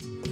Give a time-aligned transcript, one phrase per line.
[0.00, 0.27] Mi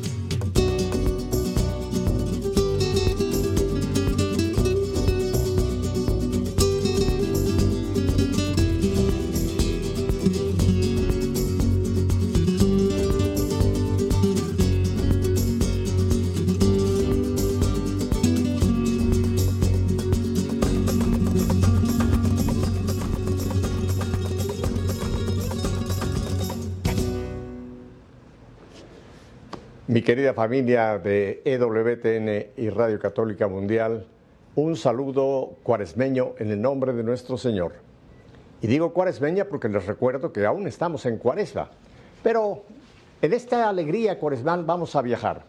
[30.07, 34.07] querida familia de EWTN y Radio Católica Mundial,
[34.55, 37.73] un saludo cuaresmeño en el nombre de nuestro Señor.
[38.63, 41.71] Y digo cuaresmeña porque les recuerdo que aún estamos en cuaresma,
[42.23, 42.63] pero
[43.21, 45.43] en esta alegría cuaresmal vamos a viajar.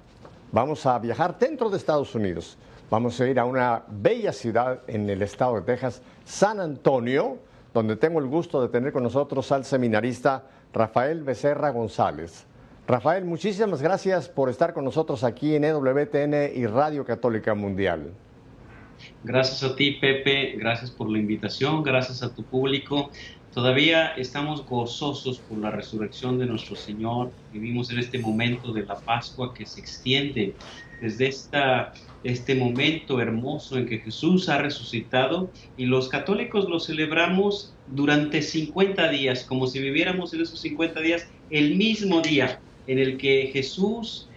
[0.52, 2.58] Vamos a viajar dentro de Estados Unidos.
[2.90, 7.38] Vamos a ir a una bella ciudad en el estado de Texas, San Antonio,
[7.76, 12.48] donde tengo el gusto de tener con nosotros al seminarista Rafael Becerra González.
[12.88, 18.14] Rafael, muchísimas gracias por estar con nosotros aquí en EWTN y Radio Católica Mundial.
[19.26, 23.12] Gracias a ti, Pepe, gracias por la invitación, gracias a tu público.
[23.54, 27.30] Todavía estamos gozosos por la resurrección de nuestro Señor.
[27.52, 30.56] Vivimos en este momento de la Pascua que se extiende
[31.02, 37.74] desde esta, este momento hermoso en que Jesús ha resucitado y los católicos lo celebramos
[37.88, 43.18] durante 50 días, como si viviéramos en esos 50 días el mismo día en el
[43.18, 44.28] que Jesús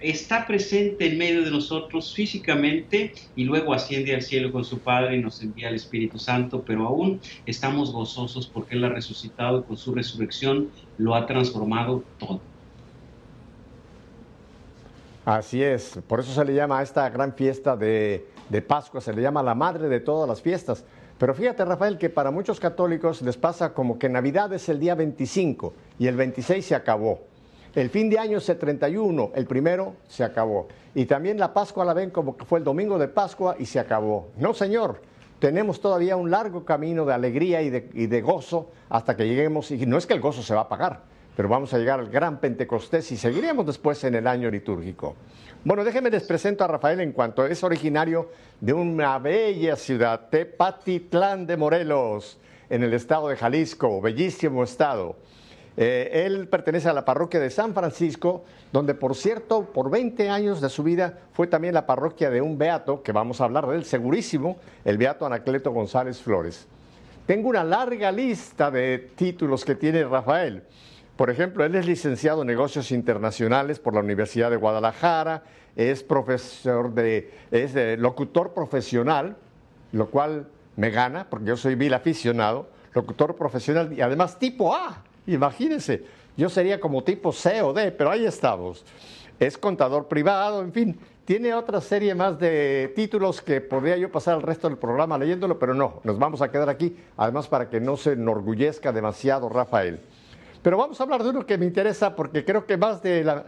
[0.00, 5.16] está presente en medio de nosotros físicamente y luego asciende al cielo con su Padre
[5.16, 9.62] y nos envía el Espíritu Santo, pero aún estamos gozosos porque Él ha resucitado y
[9.64, 12.40] con su resurrección lo ha transformado todo.
[15.26, 19.12] Así es, por eso se le llama a esta gran fiesta de, de Pascua, se
[19.12, 20.84] le llama la madre de todas las fiestas.
[21.18, 24.94] Pero fíjate, Rafael, que para muchos católicos les pasa como que Navidad es el día
[24.94, 27.29] 25 y el 26 se acabó.
[27.74, 30.66] El fin de año es el 31, el primero se acabó.
[30.92, 33.78] Y también la Pascua la ven como que fue el domingo de Pascua y se
[33.78, 34.30] acabó.
[34.38, 35.00] No, Señor,
[35.38, 39.98] tenemos todavía un largo camino de alegría y de, gozo hasta que lleguemos, y no
[39.98, 41.02] es que el gozo se va a pagar,
[41.36, 45.14] pero vamos a llegar al gran Pentecostés y seguiremos después en el año litúrgico.
[45.64, 51.46] Bueno, déjenme les presento a Rafael en cuanto es originario de una bella ciudad, Tepatitlán
[51.46, 52.36] de Morelos,
[52.68, 55.16] en el estado de Jalisco, bellísimo estado.
[55.82, 60.60] Eh, él pertenece a la parroquia de San Francisco, donde por cierto, por 20 años
[60.60, 63.76] de su vida fue también la parroquia de un beato, que vamos a hablar de
[63.76, 66.66] él segurísimo, el beato Anacleto González Flores.
[67.24, 70.64] Tengo una larga lista de títulos que tiene Rafael.
[71.16, 75.44] Por ejemplo, él es licenciado en negocios internacionales por la Universidad de Guadalajara,
[75.76, 79.34] es profesor de, es locutor profesional,
[79.92, 80.46] lo cual
[80.76, 85.04] me gana, porque yo soy vil aficionado, locutor profesional y además tipo A.
[85.34, 86.04] Imagínense,
[86.36, 88.84] yo sería como tipo C o D, pero ahí estamos.
[89.38, 94.36] Es contador privado, en fin, tiene otra serie más de títulos que podría yo pasar
[94.36, 97.80] el resto del programa leyéndolo, pero no, nos vamos a quedar aquí, además para que
[97.80, 100.00] no se enorgullezca demasiado Rafael.
[100.62, 103.46] Pero vamos a hablar de uno que me interesa porque creo que más de la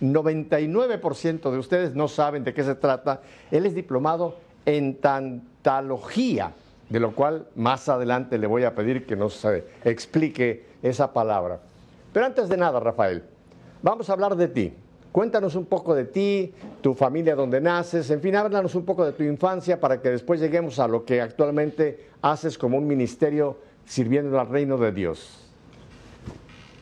[0.00, 3.20] 99% de ustedes no saben de qué se trata.
[3.50, 6.52] Él es diplomado en tantalogía
[6.88, 9.46] de lo cual más adelante le voy a pedir que nos
[9.84, 11.60] explique esa palabra.
[12.12, 13.22] Pero antes de nada, Rafael,
[13.82, 14.72] vamos a hablar de ti.
[15.12, 19.12] Cuéntanos un poco de ti, tu familia donde naces, en fin, háblanos un poco de
[19.12, 24.38] tu infancia para que después lleguemos a lo que actualmente haces como un ministerio sirviendo
[24.38, 25.44] al reino de Dios.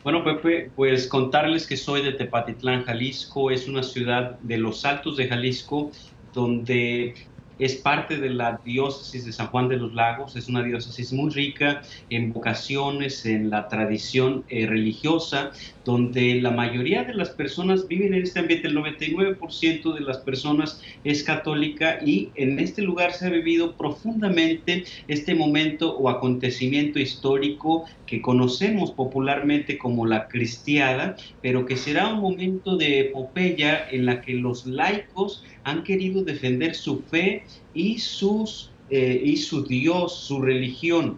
[0.03, 5.17] Bueno, Pepe, pues contarles que soy de Tepatitlán, Jalisco, es una ciudad de los Altos
[5.17, 5.91] de Jalisco,
[6.33, 7.15] donde
[7.59, 11.31] es parte de la diócesis de San Juan de los Lagos, es una diócesis muy
[11.31, 15.51] rica en vocaciones, en la tradición eh, religiosa,
[15.85, 20.81] donde la mayoría de las personas viven en este ambiente, el 99% de las personas
[21.03, 27.85] es católica y en este lugar se ha vivido profundamente este momento o acontecimiento histórico
[28.05, 34.21] que conocemos popularmente como la cristiada, pero que será un momento de epopeya en la
[34.21, 37.43] que los laicos han querido defender su fe
[37.73, 41.17] y, sus, eh, y su Dios, su religión.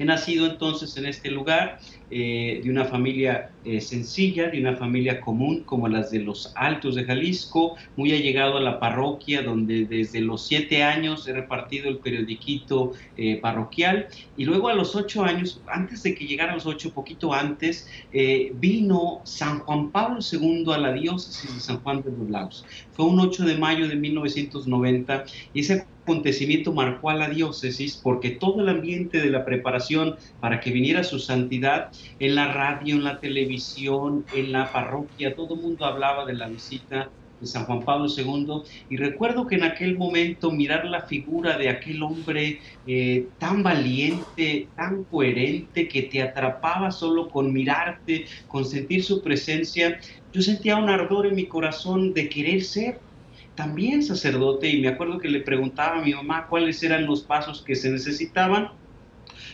[0.00, 1.78] He nacido entonces en este lugar
[2.12, 6.96] eh, de una familia eh, sencilla, de una familia común como las de los Altos
[6.96, 11.98] de Jalisco, muy allegado a la parroquia donde desde los siete años he repartido el
[11.98, 16.66] periodiquito eh, parroquial y luego a los ocho años, antes de que llegara a los
[16.66, 17.88] ocho, poquito antes,
[18.54, 22.64] vino San Juan Pablo II a la diócesis de San Juan de los Lagos.
[22.92, 25.24] Fue un 8 de mayo de 1990
[25.54, 30.60] y ese acontecimiento marcó a la diócesis porque todo el ambiente de la preparación para
[30.60, 35.60] que viniera su santidad, en la radio, en la televisión, en la parroquia, todo el
[35.60, 39.96] mundo hablaba de la visita de San Juan Pablo II y recuerdo que en aquel
[39.96, 46.90] momento mirar la figura de aquel hombre eh, tan valiente, tan coherente, que te atrapaba
[46.90, 49.98] solo con mirarte, con sentir su presencia,
[50.32, 53.02] yo sentía un ardor en mi corazón de querer ser
[53.60, 57.62] también sacerdote y me acuerdo que le preguntaba a mi mamá cuáles eran los pasos
[57.62, 58.70] que se necesitaban.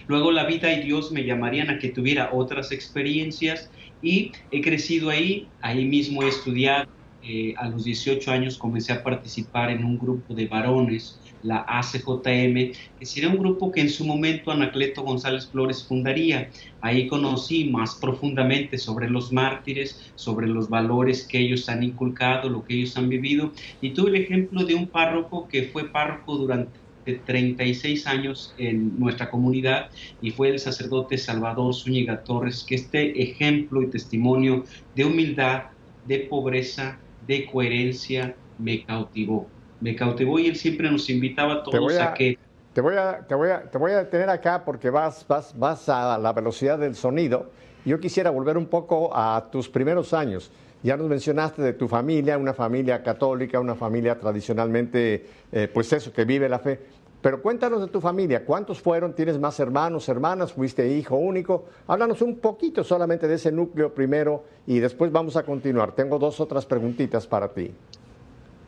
[0.07, 3.69] Luego la vida y Dios me llamarían a que tuviera otras experiencias
[4.01, 6.87] y he crecido ahí, ahí mismo he estudiado.
[7.21, 12.73] Eh, a los 18 años comencé a participar en un grupo de varones la ACJM,
[12.99, 16.51] que sería un grupo que en su momento Anacleto González Flores fundaría.
[16.81, 22.65] Ahí conocí más profundamente sobre los mártires, sobre los valores que ellos han inculcado, lo
[22.65, 26.87] que ellos han vivido, y tuve el ejemplo de un párroco que fue párroco durante
[27.15, 29.91] 36 años en nuestra comunidad
[30.21, 35.65] y fue el sacerdote Salvador Zúñiga Torres, que este ejemplo y testimonio de humildad,
[36.05, 41.99] de pobreza, de coherencia me cautivó me cautivó y él siempre nos invitaba a todos
[41.99, 42.39] a, que...
[42.73, 45.89] Te voy a, te, voy a, te voy a detener acá porque vas, vas, vas
[45.89, 47.51] a la velocidad del sonido.
[47.85, 50.51] Yo quisiera volver un poco a tus primeros años.
[50.83, 56.13] Ya nos mencionaste de tu familia, una familia católica, una familia tradicionalmente, eh, pues eso,
[56.13, 56.81] que vive la fe.
[57.23, 59.15] Pero cuéntanos de tu familia, ¿cuántos fueron?
[59.15, 60.53] ¿Tienes más hermanos, hermanas?
[60.53, 61.65] ¿Fuiste hijo único?
[61.87, 65.93] Háblanos un poquito solamente de ese núcleo primero y después vamos a continuar.
[65.93, 67.73] Tengo dos otras preguntitas para ti.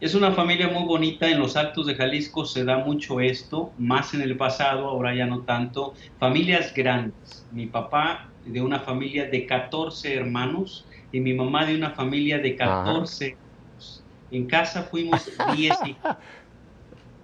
[0.01, 4.15] Es una familia muy bonita, en los Altos de Jalisco se da mucho esto, más
[4.15, 5.95] en el pasado, ahora ya no tanto.
[6.19, 7.49] Familias grandes.
[7.51, 12.55] Mi papá de una familia de 14 hermanos y mi mamá de una familia de
[12.55, 13.27] 14
[13.75, 14.07] hijos.
[14.31, 16.17] En casa fuimos 10 hijos.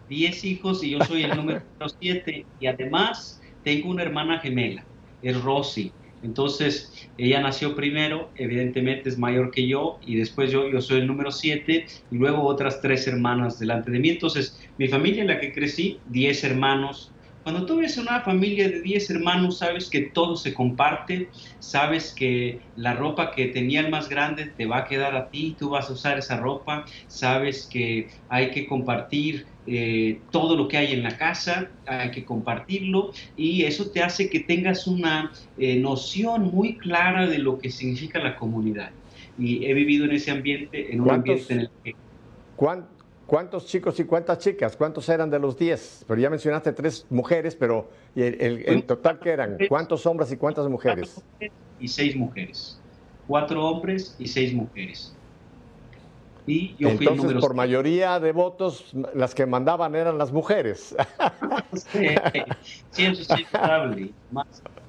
[0.09, 1.62] 10 hijos y yo soy el número
[2.00, 4.88] 7 y además tengo una hermana gemela,
[5.20, 5.97] es Rosy.
[6.25, 11.06] Entonces, ella nació primero, evidentemente es mayor que yo, y después yo, yo soy el
[11.06, 14.09] número siete, y luego otras tres hermanas delante de mí.
[14.11, 17.13] Entonces, mi familia en la que crecí, diez hermanos.
[17.44, 22.70] Cuando tú ves una familia de diez hermanos, sabes que todo se comparte, sabes que
[22.75, 25.91] la ropa que tenía el más grande te va a quedar a ti, tú vas
[25.91, 31.02] a usar esa ropa, sabes que hay que compartir eh, todo lo que hay en
[31.02, 36.79] la casa, hay que compartirlo y eso te hace que tengas una eh, noción muy
[36.79, 38.94] clara de lo que significa la comunidad.
[39.37, 41.93] Y he vivido en ese ambiente, en un ambiente en el que...
[43.26, 44.76] ¿Cuántos chicos y cuántas chicas?
[44.76, 46.05] ¿Cuántos eran de los 10?
[46.06, 49.56] Pero ya mencionaste tres mujeres, pero el, total que eran?
[49.69, 51.23] ¿Cuántos hombres y cuántas mujeres?
[51.81, 52.79] Y seis mujeres.
[53.26, 55.15] Cuatro hombres y seis mujeres.
[56.47, 60.94] Y yo Entonces, por mayoría de votos, las que mandaban eran las mujeres.
[61.73, 62.06] sí,
[62.99, 63.47] eso es.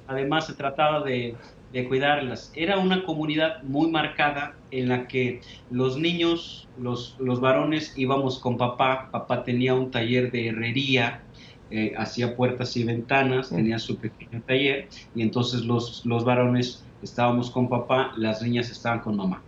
[0.06, 1.34] Además, se trataba de,
[1.76, 2.52] de, cuidarlas.
[2.54, 5.40] Era una comunidad muy marcada en la que
[5.70, 9.08] los niños, los, los varones, íbamos con papá.
[9.10, 11.22] Papá tenía un taller de herrería,
[11.70, 13.56] eh, hacía puertas y ventanas, mm.
[13.56, 19.00] tenía su pequeño taller, y entonces los, los varones estábamos con papá, las niñas estaban
[19.00, 19.42] con mamá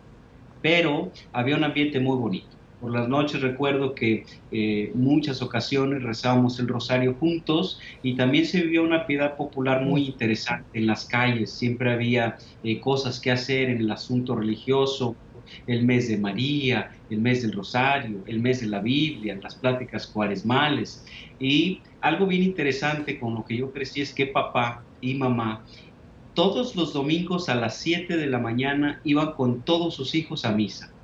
[0.62, 2.57] pero había un ambiente muy bonito.
[2.78, 8.62] Por las noches recuerdo que eh, muchas ocasiones rezábamos el rosario juntos y también se
[8.62, 11.58] vivió una piedad popular muy interesante en las calles.
[11.58, 15.18] Siempre había eh, cosas que hacer en el asunto religioso,
[15.66, 20.06] el mes de María, el mes del Rosario, el mes de la Biblia, las pláticas
[20.08, 21.04] cuaresmales.
[21.38, 25.64] Y algo bien interesante con lo que yo crecí es que papá y mamá
[26.34, 30.52] todos los domingos a las 7 de la mañana iban con todos sus hijos a
[30.52, 30.97] misa.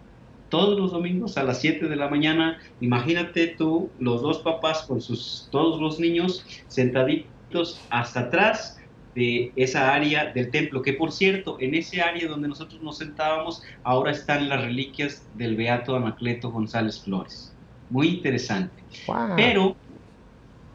[0.48, 5.00] Todos los domingos a las 7 de la mañana, imagínate tú, los dos papás con
[5.00, 8.78] sus, todos los niños sentaditos hasta atrás
[9.14, 13.62] de esa área del templo, que por cierto, en ese área donde nosotros nos sentábamos,
[13.84, 17.52] ahora están las reliquias del Beato Anacleto González Flores.
[17.90, 18.82] Muy interesante.
[19.36, 19.76] Pero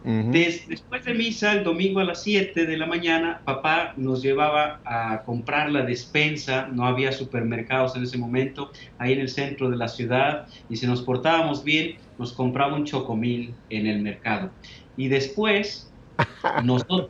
[0.03, 5.24] después de misa, el domingo a las 7 de la mañana, papá nos llevaba a
[5.24, 9.88] comprar la despensa, no había supermercados en ese momento, ahí en el centro de la
[9.88, 14.51] ciudad, y si nos portábamos bien, nos compraba un chocomil en el mercado.
[14.96, 15.91] Y después,
[16.63, 17.10] nosotros,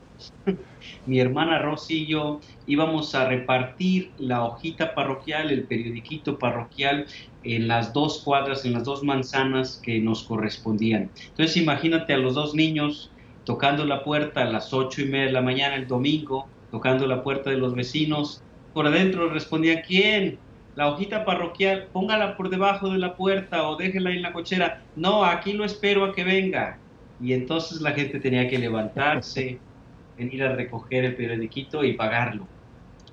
[1.05, 7.05] mi hermana Rosy y yo, íbamos a repartir la hojita parroquial, el periodiquito parroquial,
[7.43, 11.09] en las dos cuadras, en las dos manzanas que nos correspondían.
[11.29, 13.11] Entonces imagínate a los dos niños
[13.45, 17.23] tocando la puerta a las ocho y media de la mañana el domingo, tocando la
[17.23, 18.43] puerta de los vecinos.
[18.73, 20.37] Por adentro respondía, ¿quién?
[20.75, 24.83] La hojita parroquial, póngala por debajo de la puerta o déjela en la cochera.
[24.95, 26.77] No, aquí lo espero a que venga.
[27.21, 29.59] Y entonces la gente tenía que levantarse,
[30.17, 32.47] venir a recoger el periodiquito y pagarlo.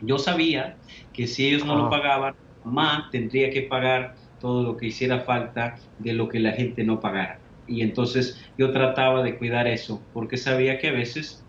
[0.03, 0.77] Yo sabía
[1.13, 2.35] que si ellos no lo pagaban,
[2.67, 7.01] mamá tendría que pagar todo lo que hiciera falta de lo que la gente no
[7.01, 7.39] pagara.
[7.69, 11.45] Y entonces yo trataba de cuidar eso, porque sabía que a veces,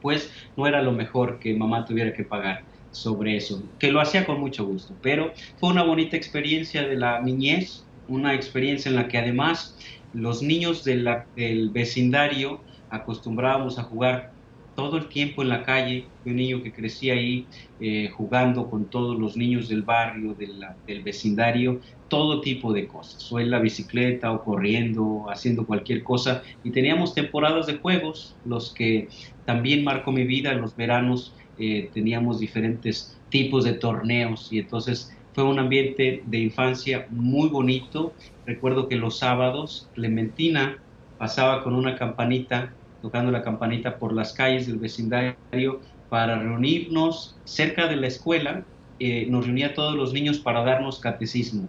[0.00, 4.24] pues, no era lo mejor que mamá tuviera que pagar sobre eso, que lo hacía
[4.24, 4.94] con mucho gusto.
[5.02, 9.76] Pero fue una bonita experiencia de la niñez, una experiencia en la que además
[10.12, 14.35] los niños del vecindario acostumbrábamos a jugar
[14.76, 17.48] todo el tiempo en la calle, un niño que crecía ahí
[17.80, 23.40] eh, jugando con todos los niños del barrio, del vecindario, todo tipo de cosas, o
[23.40, 26.42] en la bicicleta, o corriendo, haciendo cualquier cosa.
[26.62, 29.08] Y teníamos temporadas de juegos, los que
[29.46, 35.16] también marcó mi vida, en los veranos eh, teníamos diferentes tipos de torneos y entonces
[35.32, 38.14] fue un ambiente de infancia muy bonito.
[38.44, 40.78] Recuerdo que los sábados Clementina
[41.16, 47.88] pasaba con una campanita tocando la campanita por las calles del vecindario para reunirnos cerca
[47.88, 48.64] de la escuela.
[48.98, 51.68] Eh, nos reunía todos los niños para darnos catecismo.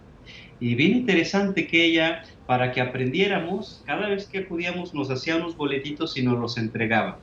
[0.60, 5.56] Y bien interesante que ella, para que aprendiéramos, cada vez que acudíamos nos hacía unos
[5.56, 7.18] boletitos y nos los entregaba.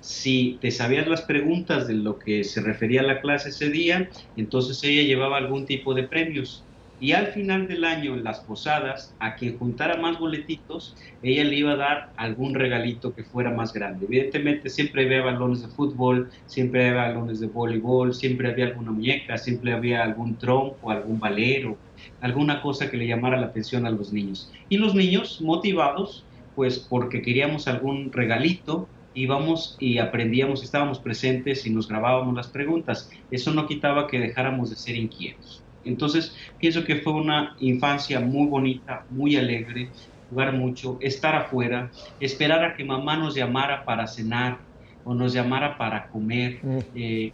[0.00, 4.08] Si te sabías las preguntas de lo que se refería a la clase ese día,
[4.36, 6.64] entonces ella llevaba algún tipo de premios.
[7.00, 11.56] Y al final del año, en las posadas, a quien juntara más boletitos, ella le
[11.56, 14.04] iba a dar algún regalito que fuera más grande.
[14.04, 19.38] Evidentemente, siempre había balones de fútbol, siempre había balones de voleibol, siempre había alguna muñeca,
[19.38, 21.78] siempre había algún trompo, algún valero,
[22.20, 24.52] alguna cosa que le llamara la atención a los niños.
[24.68, 31.70] Y los niños, motivados, pues porque queríamos algún regalito, íbamos y aprendíamos, estábamos presentes y
[31.70, 33.10] nos grabábamos las preguntas.
[33.30, 35.59] Eso no quitaba que dejáramos de ser inquietos.
[35.84, 39.88] Entonces, pienso que fue una infancia muy bonita, muy alegre,
[40.28, 44.58] jugar mucho, estar afuera, esperar a que mamá nos llamara para cenar
[45.04, 46.58] o nos llamara para comer.
[46.62, 46.78] Mm.
[46.94, 47.32] Eh,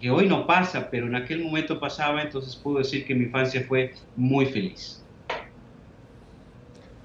[0.00, 3.62] que hoy no pasa, pero en aquel momento pasaba, entonces puedo decir que mi infancia
[3.68, 5.04] fue muy feliz.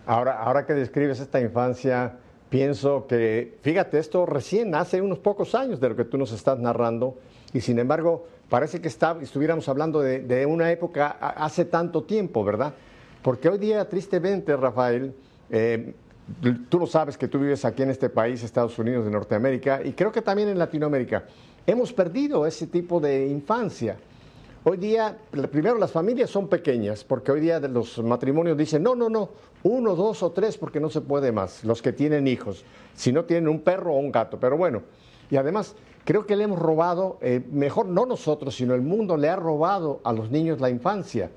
[0.05, 2.13] Ahora, ahora que describes esta infancia,
[2.49, 6.57] pienso que, fíjate, esto recién hace unos pocos años de lo que tú nos estás
[6.57, 7.17] narrando,
[7.53, 12.73] y sin embargo, parece que está, estuviéramos hablando de, una época hace tanto tiempo, ¿verdad?
[13.21, 15.13] Porque hoy día, tristemente, Rafael,
[15.49, 15.93] eh,
[16.69, 19.93] tú lo sabes que tú vives aquí en este país, Estados Unidos de Norteamérica, y
[19.93, 21.25] creo que también en Latinoamérica,
[21.65, 23.97] hemos perdido ese tipo de infancia.
[24.63, 25.15] Hoy día,
[25.51, 29.29] primero las familias son pequeñas, porque hoy día los matrimonios dicen, no, no, no,
[29.63, 32.63] uno, dos o tres, porque no se puede más, los que tienen hijos,
[32.95, 34.81] si no tienen un perro o un gato, pero bueno,
[35.29, 39.27] y además Creo que le hemos robado, eh, mejor no nosotros, sino el mundo le
[39.27, 41.31] ha robado a los niños la infancia.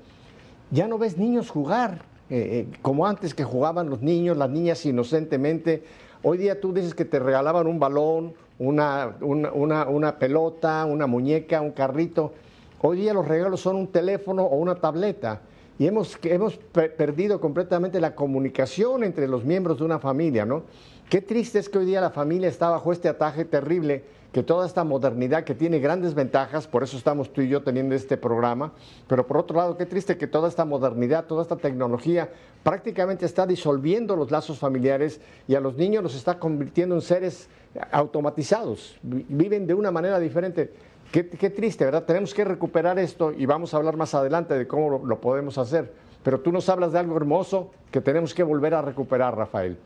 [0.69, 4.85] Ya no ves niños jugar eh, eh, como antes que jugaban los niños, las niñas
[4.85, 5.83] inocentemente.
[6.21, 11.71] Hoy día tú dices que te regalaban un balón, una, una, pelota, una muñeca, un
[11.71, 12.33] carrito.
[12.79, 15.41] Hoy día los regalos son un teléfono o una tableta.
[15.79, 20.63] Y hemos, hemos perdido completamente la comunicación entre los miembros de una familia, ¿no?
[21.09, 24.65] Qué triste es que hoy día la familia está bajo este ataque terrible que toda
[24.67, 28.73] esta modernidad que tiene grandes ventajas, por eso estamos tú y yo teniendo este programa,
[29.07, 32.29] pero por otro lado, qué triste que toda esta modernidad, toda esta tecnología
[32.63, 37.49] prácticamente está disolviendo los lazos familiares y a los niños los está convirtiendo en seres
[37.91, 40.71] automatizados, viven de una manera diferente.
[41.11, 42.03] Qué, triste, ¿verdad?
[42.03, 45.91] Tenemos que recuperar esto y vamos a hablar más adelante de cómo lo podemos hacer.
[46.23, 49.77] Pero tú nos hablas de algo hermoso que tenemos que volver a recuperar, Rafael.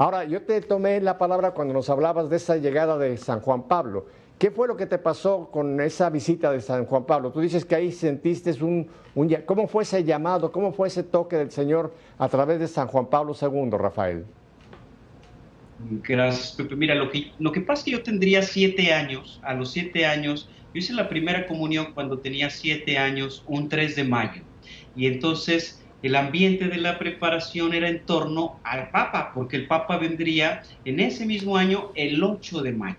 [0.00, 3.64] Ahora, yo te tomé la palabra cuando nos hablabas de esa llegada de San Juan
[3.64, 4.06] Pablo.
[4.38, 7.30] ¿Qué fue lo que te pasó con esa visita de San Juan Pablo?
[7.32, 8.88] Tú dices que ahí sentiste un,
[9.44, 10.52] ¿Cómo fue ese llamado?
[10.52, 14.24] ¿Cómo fue ese toque del Señor a través de San Juan Pablo II, Rafael?
[16.02, 16.76] Gracias, Pepe.
[16.76, 19.38] Mira, lo que, lo que pasa es que yo tendría siete años.
[19.42, 23.96] A los siete años, yo hice la primera comunión cuando tenía siete años, un 3
[23.96, 24.42] de mayo.
[24.96, 29.98] Y entonces el ambiente de la preparación era en torno al Papa, porque el Papa
[29.98, 32.96] vendría en ese mismo año el 8 de mayo.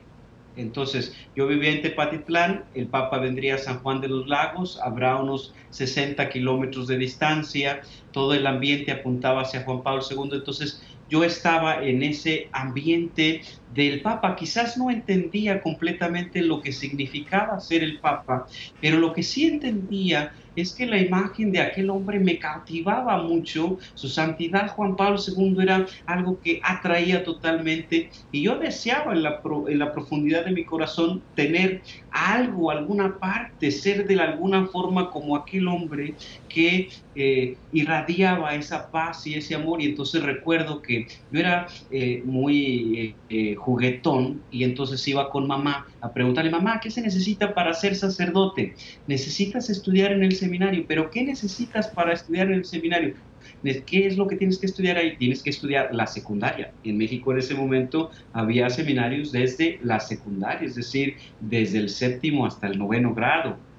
[0.55, 5.15] Entonces, yo vivía en Tepatitlán, el Papa vendría a San Juan de los Lagos, habrá
[5.15, 7.81] unos 60 kilómetros de distancia,
[8.11, 10.81] todo el ambiente apuntaba hacia Juan Pablo II, entonces
[11.11, 13.41] yo estaba en ese ambiente
[13.73, 14.35] del Papa.
[14.37, 18.47] Quizás no entendía completamente lo que significaba ser el Papa,
[18.79, 23.77] pero lo que sí entendía es que la imagen de aquel hombre me cautivaba mucho.
[23.93, 29.41] Su santidad Juan Pablo II era algo que atraía totalmente y yo deseaba en la,
[29.67, 35.35] en la profundidad de mi corazón tener algo, alguna parte, ser de alguna forma como
[35.35, 36.17] aquel hombre
[36.47, 42.21] que eh, irradiaba esa paz y ese amor y entonces recuerdo que yo era eh,
[42.25, 47.73] muy eh, juguetón y entonces iba con mamá a preguntarle, mamá, ¿qué se necesita para
[47.73, 48.75] ser sacerdote?
[49.07, 53.15] Necesitas estudiar en el seminario, pero ¿qué necesitas para estudiar en el seminario?
[53.61, 55.17] ¿Qué es lo que tienes que estudiar ahí?
[55.17, 56.73] Tienes que estudiar la secundaria.
[56.83, 62.45] En México en ese momento había seminarios desde la secundaria, es decir, desde el séptimo
[62.45, 63.70] hasta el noveno grado.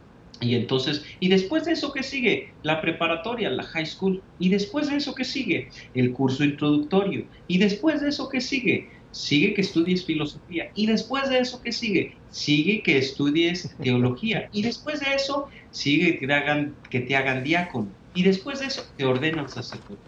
[0.43, 2.49] Y entonces, ¿y después de eso qué sigue?
[2.63, 4.25] La preparatoria, la high school.
[4.39, 5.69] ¿Y después de eso qué sigue?
[5.95, 7.29] El curso introductorio.
[7.47, 8.91] ¿Y después de eso qué sigue?
[9.13, 10.73] Sigue que estudies filosofía.
[10.75, 12.17] ¿Y después de eso qué sigue?
[12.29, 14.49] Sigue que estudies teología.
[14.53, 17.95] Y después de eso sigue que te hagan, que te hagan diácono.
[18.13, 20.03] Y después de eso te ordenan sacerdote.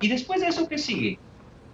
[0.00, 1.18] Y después de eso qué sigue?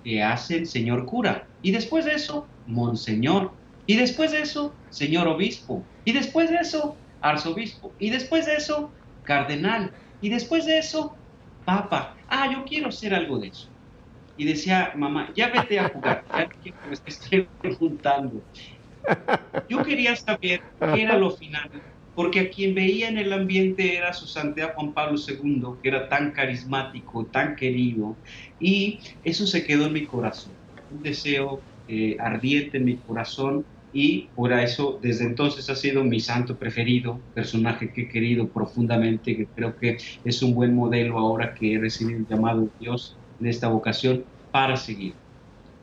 [0.03, 1.47] Te hacen señor cura.
[1.63, 3.53] Y después de eso, monseñor.
[3.87, 5.85] Y después de eso, señor obispo.
[6.05, 7.95] Y después de eso, arzobispo.
[7.99, 9.93] Y después de eso, cardenal.
[10.21, 11.17] Y después de eso,
[11.65, 12.17] papa.
[12.29, 13.69] Ah, yo quiero ser algo de eso.
[14.37, 17.21] Y decía, mamá, ya vete a jugar, ya quiero que me estés
[17.61, 18.43] preguntando.
[19.69, 20.63] Yo quería saber
[20.95, 21.71] qué era lo final,
[22.15, 26.09] porque a quien veía en el ambiente era su santidad Juan Pablo II, que era
[26.09, 28.17] tan carismático, tan querido,
[28.59, 30.57] y eso se quedó en mi corazón,
[30.89, 36.19] un deseo eh, ardiente en mi corazón y por eso desde entonces ha sido mi
[36.21, 41.55] santo preferido, personaje que he querido profundamente, que creo que es un buen modelo ahora
[41.55, 45.21] que he recibido el llamado de Dios en esta vocación para seguir.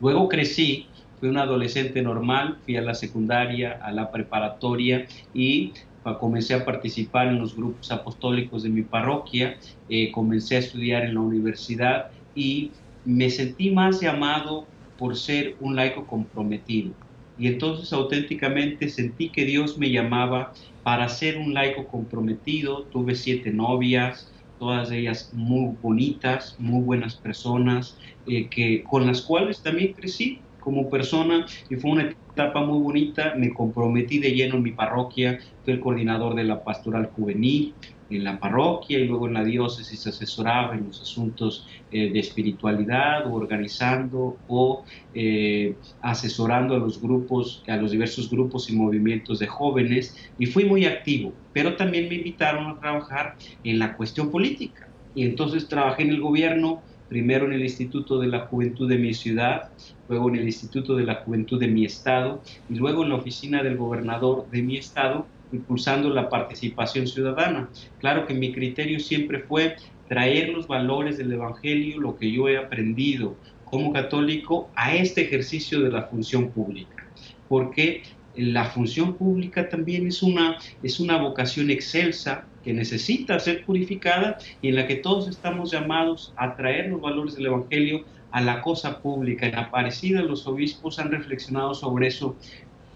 [0.00, 5.74] Luego crecí, fui un adolescente normal, fui a la secundaria, a la preparatoria y
[6.18, 11.14] comencé a participar en los grupos apostólicos de mi parroquia, eh, comencé a estudiar en
[11.14, 12.72] la universidad y
[13.04, 16.96] me sentí más llamado por ser un laico comprometido
[17.40, 22.88] y entonces auténticamente sentí que Dios me llamaba para ser un laico comprometido.
[22.88, 29.62] Tuve siete novias, todas ellas muy bonitas, muy buenas personas, eh, que, con las cuales
[29.62, 33.34] también crecí como persona y fue una etapa muy bonita.
[33.36, 37.78] Me comprometí de lleno en mi parroquia, fui el coordinador de la pastoral juvenil,
[38.10, 43.26] en la parroquia y luego en la diócesis asesoraba en los asuntos eh, de espiritualidad
[43.26, 44.84] o organizando o
[45.14, 50.64] eh, asesorando a los grupos, a los diversos grupos y movimientos de jóvenes y fui
[50.64, 54.88] muy activo, pero también me invitaron a trabajar en la cuestión política.
[55.14, 59.14] Y entonces trabajé en el gobierno, primero en el Instituto de la Juventud de mi
[59.14, 59.62] ciudad,
[60.08, 63.62] luego en el Instituto de la Juventud de mi estado y luego en la oficina
[63.62, 67.68] del gobernador de mi estado impulsando la participación ciudadana.
[67.98, 69.76] Claro que mi criterio siempre fue
[70.08, 75.80] traer los valores del Evangelio, lo que yo he aprendido como católico, a este ejercicio
[75.80, 77.06] de la función pública.
[77.48, 78.02] Porque
[78.34, 84.68] la función pública también es una, es una vocación excelsa que necesita ser purificada y
[84.68, 89.00] en la que todos estamos llamados a traer los valores del Evangelio a la cosa
[89.00, 89.46] pública.
[89.46, 92.36] En Aparecida los obispos han reflexionado sobre eso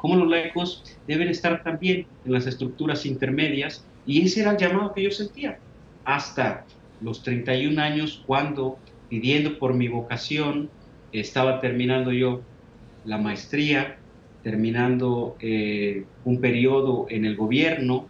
[0.04, 4.92] cómo los laicos deben estar también en las estructuras intermedias y ese era el llamado
[4.92, 5.58] que yo sentía
[6.04, 6.66] hasta
[7.00, 8.76] los 31 años cuando
[9.08, 10.68] pidiendo por mi vocación
[11.10, 12.42] estaba terminando yo
[13.04, 13.98] la maestría,
[14.42, 18.06] terminando eh, un periodo en el gobierno,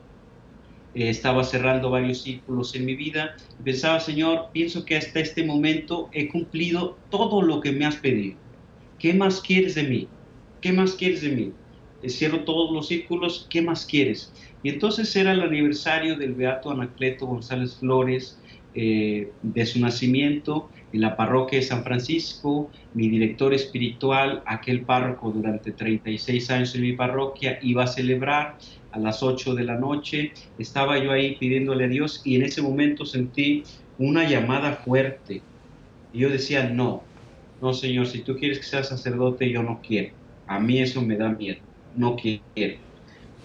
[0.95, 6.09] eh, estaba cerrando varios círculos en mi vida, pensaba, Señor, pienso que hasta este momento
[6.13, 8.41] he cumplido todo lo que me has pedido.
[8.99, 10.09] ¿Qué más quieres de mí?
[10.61, 11.55] ¿Qué más quieres de mí?
[12.11, 14.33] Cierro todos los círculos, ¿qué más quieres?
[14.63, 18.39] Y entonces era el aniversario del Beato Anacleto González Flores,
[18.77, 25.31] eh, de su nacimiento en la parroquia de San Francisco, mi director espiritual, aquel párroco
[25.31, 28.57] durante 36 años en mi parroquia, iba a celebrar
[28.91, 32.63] a las 8 de la noche, estaba yo ahí pidiéndole a Dios y en ese
[32.63, 33.63] momento sentí
[33.97, 35.43] una llamada fuerte.
[36.13, 37.05] Y yo decía, no,
[37.61, 40.15] no Señor, si tú quieres que sea sacerdote, yo no quiero.
[40.49, 42.83] A mí eso me da miedo no quiero.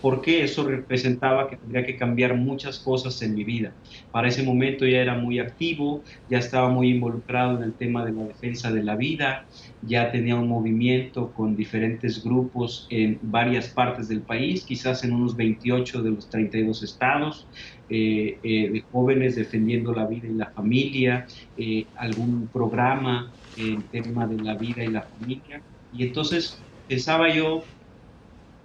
[0.01, 3.77] Porque eso representaba que tendría que cambiar muchas cosas en mi vida.
[4.11, 8.13] Para ese momento ya era muy activo, ya estaba muy involucrado en el tema de
[8.13, 9.47] la defensa de la vida,
[9.81, 15.35] ya tenía un movimiento con diferentes grupos en varias partes del país, quizás en unos
[15.35, 17.49] 28 de los 32 estados,
[17.89, 24.27] eh, eh, de jóvenes defendiendo la vida y la familia, eh, algún programa en tema
[24.27, 25.63] de la vida y la familia.
[25.91, 27.71] Y entonces pensaba yo,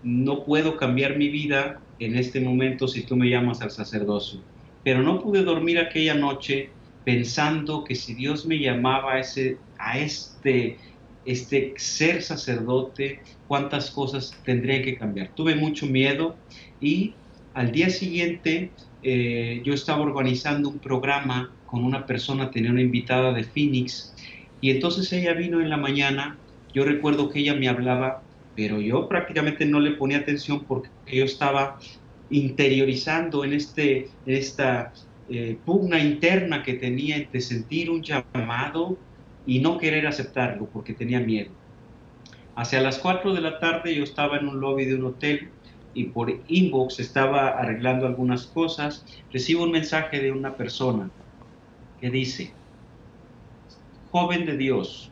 [0.05, 4.41] no puedo cambiar mi vida en este momento si tú me llamas al sacerdocio.
[4.83, 6.71] Pero no pude dormir aquella noche
[7.05, 10.79] pensando que si Dios me llamaba a, este,
[11.25, 15.29] este ser sacerdote, cuántas cosas tendría que cambiar.
[15.35, 16.37] Tuve mucho miedo
[16.81, 17.15] y
[17.55, 18.71] al día siguiente
[19.03, 24.15] eh, yo estaba organizando un programa con una persona, tenía una invitada de Phoenix,
[24.61, 26.39] y entonces ella vino en la mañana,
[26.73, 28.23] yo recuerdo que ella me hablaba,
[28.57, 31.79] pero yo prácticamente no le ponía atención porque yo estaba
[32.31, 34.93] interiorizando en, este, esta
[35.29, 38.97] eh, pugna interna que tenía entre sentir un llamado
[39.47, 41.51] y no querer aceptarlo porque tenía miedo.
[42.57, 45.51] Hacia las 4 de la tarde yo estaba en un lobby de un hotel
[45.93, 51.11] y por inbox estaba arreglando algunas cosas, recibo un mensaje de una persona
[52.01, 52.53] que dice,
[54.11, 55.11] joven de Dios,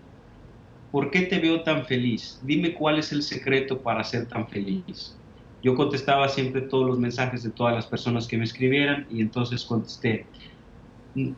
[0.92, 2.38] ¿por qué te veo tan feliz?
[2.42, 5.20] Dime cuál es el secreto para ser tan feliz.
[5.62, 9.66] Yo contestaba siempre todos los mensajes de todas las personas que me escribieran y entonces
[9.66, 10.31] contesté,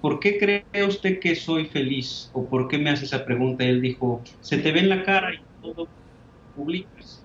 [0.00, 2.30] ¿por qué cree usted que soy feliz?
[2.32, 3.64] ¿O por qué me hace esa pregunta?
[3.64, 5.90] él dijo, se te ve en la cara y todo
[6.54, 7.24] publicas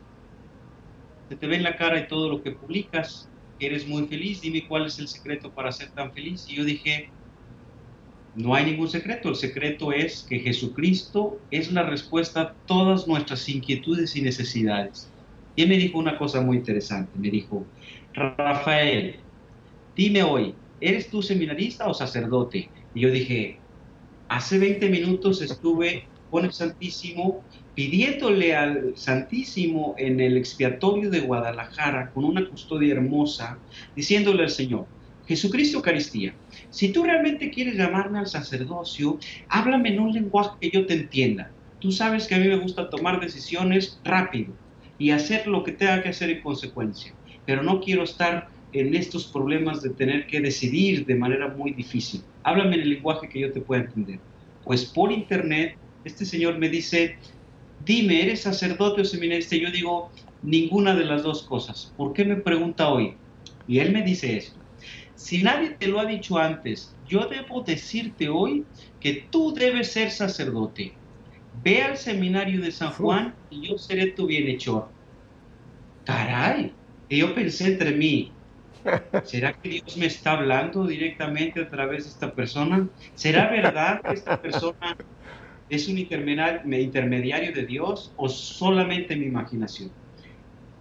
[1.30, 4.68] se te ve en la cara y todo lo que publicas, eres muy feliz, dime
[4.68, 6.48] cuál es el secreto para ser tan feliz.
[6.50, 7.14] Y yo dije,
[8.36, 13.48] no hay ningún secreto, el secreto es que Jesucristo es la respuesta a todas nuestras
[13.50, 15.12] inquietudes y necesidades.
[15.56, 17.66] Y él me dijo una cosa muy interesante, me dijo,
[18.14, 19.16] Rafael,
[19.96, 22.70] dime hoy, ¿eres tú seminarista o sacerdote?
[22.94, 23.60] Y yo dije,
[24.28, 27.44] hace 20 minutos estuve con el Santísimo
[27.76, 33.58] pidiéndole al Santísimo en el expiatorio de Guadalajara con una custodia hermosa,
[33.96, 34.86] diciéndole al Señor,
[35.30, 36.34] Jesucristo Eucaristía,
[36.72, 41.52] si tú realmente quieres llamarme al sacerdocio, háblame en un lenguaje que yo te entienda.
[41.78, 44.56] Tú sabes que a mí me gusta tomar decisiones rápido
[44.98, 47.14] y hacer lo que tenga que hacer en consecuencia,
[47.46, 52.24] pero no quiero estar en estos problemas de tener que decidir de manera muy difícil.
[52.42, 54.20] Háblame en el lenguaje que yo te pueda entender.
[54.64, 57.18] Pues por internet, este señor me dice,
[57.86, 59.56] dime, ¿eres sacerdote o seminarista?
[59.56, 60.10] Yo digo,
[60.42, 61.94] ninguna de las dos cosas.
[61.96, 63.14] ¿Por qué me pregunta hoy?
[63.68, 64.59] Y él me dice esto.
[65.20, 68.64] Si nadie te lo ha dicho antes, yo debo decirte hoy
[69.02, 70.94] que tú debes ser sacerdote.
[71.62, 74.88] Ve al seminario de San Juan y yo seré tu bienhechor.
[76.06, 76.72] Caray,
[77.10, 78.32] y yo pensé entre mí,
[79.26, 82.88] ¿será que Dios me está hablando directamente a través de esta persona?
[83.14, 84.96] ¿Será verdad que esta persona
[85.68, 89.92] ¿Es un intermediario de Dios o solamente mi imaginación?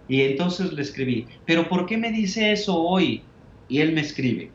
[0.07, 3.28] Y entonces le escribí, pero ¿por qué me dice eso hoy?
[3.69, 4.51] Y él me escribe,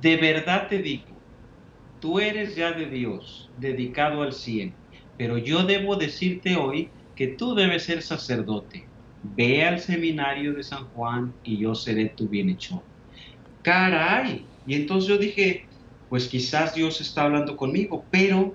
[0.00, 1.04] de verdad te digo,
[2.00, 4.72] tú eres ya de Dios, dedicado al cien,
[5.18, 8.86] pero yo debo decirte hoy que tú debes ser sacerdote.
[9.36, 12.80] Ve al seminario de San Juan y yo seré tu bienhechor.
[13.60, 14.46] Caray.
[14.66, 15.66] Y entonces yo dije,
[16.08, 18.54] pues quizás Dios está hablando conmigo, pero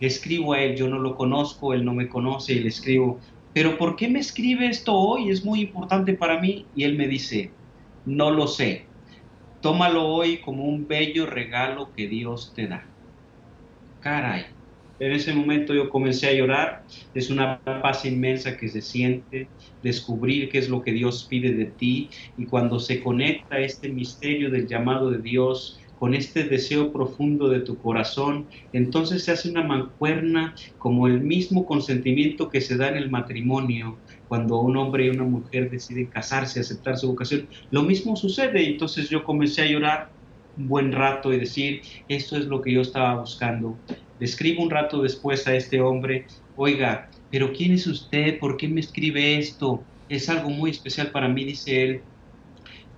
[0.00, 3.20] escribo a él, yo no lo conozco, él no me conoce y le escribo,
[3.52, 5.30] pero ¿por qué me escribe esto hoy?
[5.30, 6.66] Es muy importante para mí.
[6.74, 7.52] Y él me dice,
[8.04, 8.90] no lo sé,
[9.60, 12.90] tómalo hoy como un bello regalo que Dios te da.
[14.00, 14.46] Caray.
[14.98, 16.84] En ese momento yo comencé a llorar,
[17.14, 19.48] es una paz inmensa que se siente,
[19.82, 24.50] descubrir qué es lo que Dios pide de ti y cuando se conecta este misterio
[24.50, 29.62] del llamado de Dios con este deseo profundo de tu corazón, entonces se hace una
[29.62, 35.08] mancuerna como el mismo consentimiento que se da en el matrimonio cuando un hombre y
[35.08, 37.48] una mujer deciden casarse, aceptar su vocación.
[37.72, 40.12] Lo mismo sucede, entonces yo comencé a llorar
[40.56, 43.76] un buen rato y decir, esto es lo que yo estaba buscando.
[44.20, 48.38] Le escribo un rato después a este hombre, oiga, pero ¿quién es usted?
[48.38, 49.82] ¿Por qué me escribe esto?
[50.08, 52.00] Es algo muy especial para mí, dice él.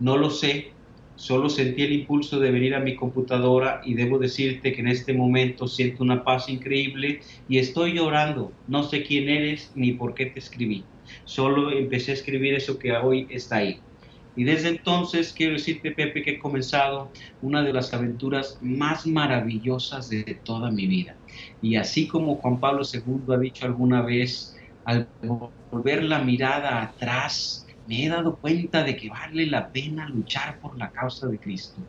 [0.00, 0.72] No lo sé,
[1.14, 5.12] Solo sentí el impulso de venir a mi computadora y debo decirte que en este
[5.12, 8.52] momento siento una paz increíble y estoy llorando.
[8.66, 10.84] No sé quién eres ni por qué te escribí.
[11.24, 13.80] Solo empecé a escribir eso que hoy está ahí.
[14.34, 17.10] Y desde entonces quiero decirte, Pepe, que he comenzado
[17.42, 21.16] una de las aventuras más maravillosas de toda mi vida.
[21.60, 25.08] Y así como Juan Pablo II ha dicho alguna vez, al
[25.70, 30.78] volver la mirada atrás, me he dado cuenta de que vale la pena luchar por
[30.78, 31.82] la causa de Cristo.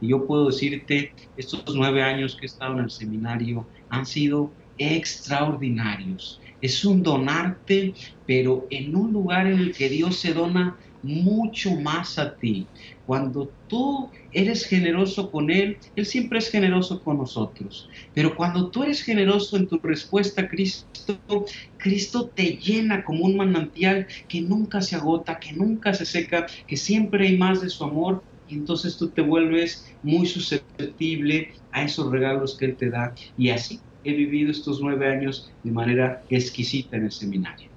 [0.00, 4.52] Y yo puedo decirte, estos nueve años que he estado en el seminario han sido
[4.78, 6.39] extraordinarios.
[6.60, 7.94] Es un donarte,
[8.26, 12.70] pero en un lugar en el que Dios se dona mucho más a ti.
[13.04, 17.88] Cuando tú eres generoso con Él, Él siempre es generoso con nosotros.
[18.12, 21.46] Pero cuando tú eres generoso en tu respuesta a Cristo,
[21.76, 26.76] Cristo te llena como un manantial que nunca se agota, que nunca se seca, que
[26.76, 28.24] siempre hay más de su amor.
[28.46, 33.14] Y entonces tú te vuelves muy susceptible a esos regalos que Él te da.
[33.36, 37.68] Y así he vivido estos nueve años de manera exquisita en el seminario.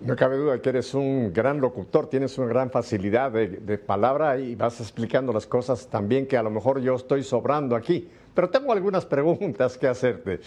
[0.00, 4.54] No cabe duda que eres un gran locutor, tienes una gran facilidad de, palabra y
[4.54, 8.06] vas explicando las cosas también que a lo mejor yo estoy sobrando aquí.
[8.34, 10.40] Pero tengo algunas preguntas que hacerte.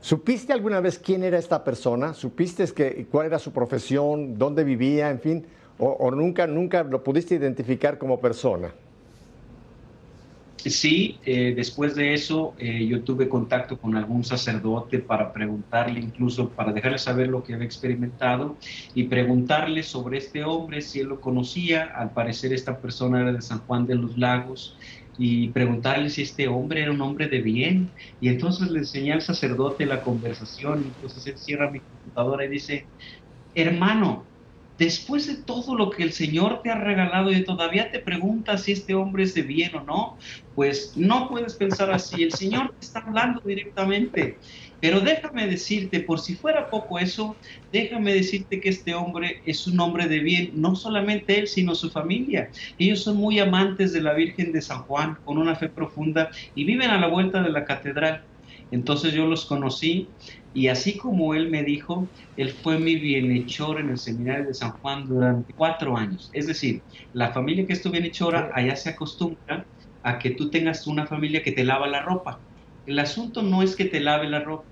[0.00, 2.14] ¿Supiste alguna vez quién era esta persona?
[2.14, 5.46] ¿Supiste que, cuál era su profesión, dónde vivía, en fin?
[5.78, 8.72] ¿O, o nunca, nunca lo pudiste identificar como persona?
[10.64, 16.54] Sí, eh, después de eso eh, yo tuve contacto con algún sacerdote para preguntarle, incluso
[16.54, 18.58] para dejarle saber lo que había experimentado
[18.94, 21.86] y preguntarle sobre este hombre, si él lo conocía.
[21.96, 24.78] Al parecer esta persona era de San Juan de los Lagos
[25.16, 27.92] y preguntarle si este hombre era un hombre de bien.
[28.20, 30.84] Y entonces le enseñé al sacerdote la conversación.
[30.84, 32.88] Y entonces él cierra mi computadora y dice,
[33.54, 34.31] hermano,
[34.82, 38.72] después de todo lo que el Señor te ha regalado y todavía te preguntas si
[38.72, 40.18] este hombre es de bien o no,
[40.56, 42.24] pues no puedes pensar así.
[42.24, 44.38] El Señor te está hablando directamente.
[44.80, 47.36] Pero déjame decirte, por si fuera poco eso,
[47.70, 51.88] déjame decirte que este hombre es un hombre de bien, no solamente él, sino su
[51.88, 52.50] familia.
[52.76, 56.64] Ellos son muy amantes de la Virgen de San Juan, con una fe profunda, y
[56.64, 58.24] viven a la vuelta de la catedral.
[58.72, 60.08] Entonces yo los conocí
[60.52, 64.72] y así como él me dijo, él fue mi bienhechor en el seminario de San
[64.72, 66.30] Juan durante cuatro años.
[66.32, 69.66] Es decir, la familia que es tu bienhechora allá se acostumbra
[70.02, 72.42] a que tú tengas una familia que te lava la ropa.
[72.84, 74.68] El asunto no es que te lave la ropa,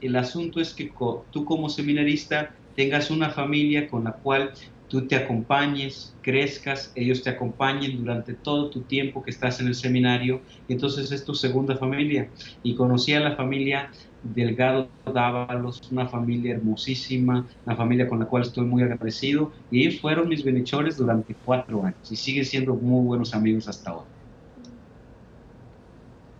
[0.00, 0.90] el asunto es que
[1.30, 4.52] tú como seminarista tengas una familia con la cual
[4.94, 9.74] tú te acompañes, crezcas, ellos te acompañen durante todo tu tiempo que estás en el
[9.74, 12.30] seminario, entonces es tu segunda familia.
[12.62, 13.90] Y conocí a la familia
[14.22, 20.00] Delgado Dávalos, una familia hermosísima, una familia con la cual estoy muy agradecido, y ellos
[20.00, 24.06] fueron mis benechores durante cuatro años y siguen siendo muy buenos amigos hasta ahora.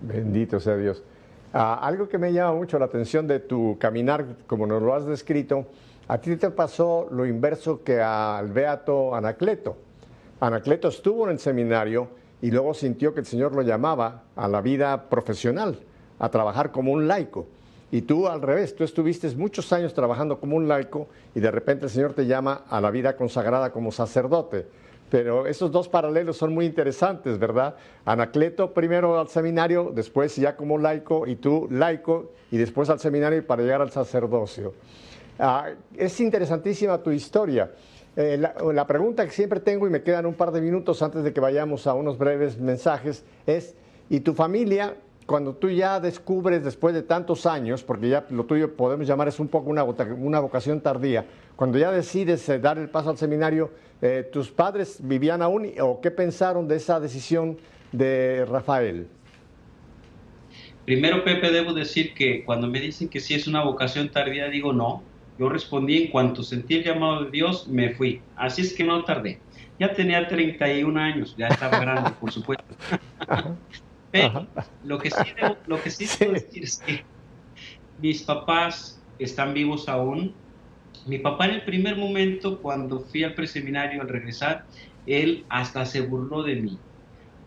[0.01, 1.03] Bendito sea Dios.
[1.53, 5.07] Ah, algo que me llama mucho la atención de tu caminar, como nos lo has
[5.07, 5.67] descrito,
[6.07, 9.77] a ti te pasó lo inverso que al beato Anacleto.
[10.41, 12.09] Anacleto estuvo en el seminario
[12.43, 15.79] y luego sintió que el Señor lo llamaba a la vida profesional,
[16.19, 17.47] a trabajar como un laico.
[17.91, 21.87] Y tú al revés, tú estuviste muchos años trabajando como un laico y de repente
[21.87, 24.67] el Señor te llama a la vida consagrada como sacerdote.
[25.11, 27.77] Pero esos dos paralelos son muy interesantes, ¿verdad?
[28.05, 33.47] Anacleto primero al seminario, después ya como laico y tú laico y después al seminario
[33.47, 34.75] para llegar al sacerdocio.
[35.39, 37.71] Ah, es interesantísima tu historia.
[38.17, 41.33] Eh, la, pregunta que siempre tengo y me quedan un par de minutos antes de
[41.33, 43.75] que vayamos a unos breves mensajes es,
[44.09, 44.95] ¿y tu familia
[45.27, 49.41] cuando tú ya descubres después de tantos años, porque ya lo tuyo podemos llamar es
[49.41, 51.25] un poco una, una vocación tardía,
[51.57, 53.71] cuando ya decides eh, dar el paso al seminario,
[54.03, 57.57] eh, ¿tus padres vivían aún o qué pensaron de esa decisión
[57.91, 59.09] de Rafael?
[60.85, 64.73] Primero, Pepe, debo decir que cuando me dicen que sí es una vocación tardía, digo
[64.73, 65.03] no.
[65.39, 68.23] Yo respondí en cuanto sentí el llamado de Dios, me fui.
[68.37, 69.41] Así es que no tardé.
[69.79, 72.77] Ya tenía 31 años, ya estaba grande, por supuesto.
[74.13, 74.47] Pero
[74.85, 76.25] lo que sí, debo, lo que sí, sí.
[76.27, 77.05] decir es que
[77.99, 80.33] mis papás están vivos aún.
[81.07, 84.67] Mi papá en el primer momento, cuando fui al preseminario al regresar,
[85.07, 86.79] él hasta se burló de mí,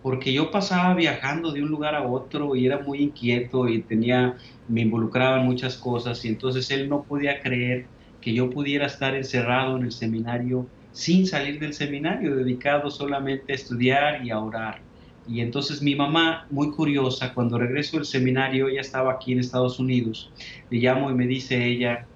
[0.08, 4.38] porque yo pasaba viajando de un lugar a otro y era muy inquieto y tenía,
[4.66, 7.90] me involucraba en muchas cosas y entonces él no podía creer
[8.22, 13.56] que yo pudiera estar encerrado en el seminario sin salir del seminario, dedicado solamente a
[13.56, 14.82] estudiar y a orar.
[15.26, 19.78] Y entonces mi mamá, muy curiosa, cuando regreso del seminario, ella estaba aquí en Estados
[19.78, 20.32] Unidos,
[20.70, 22.08] le llamo y me dice ella,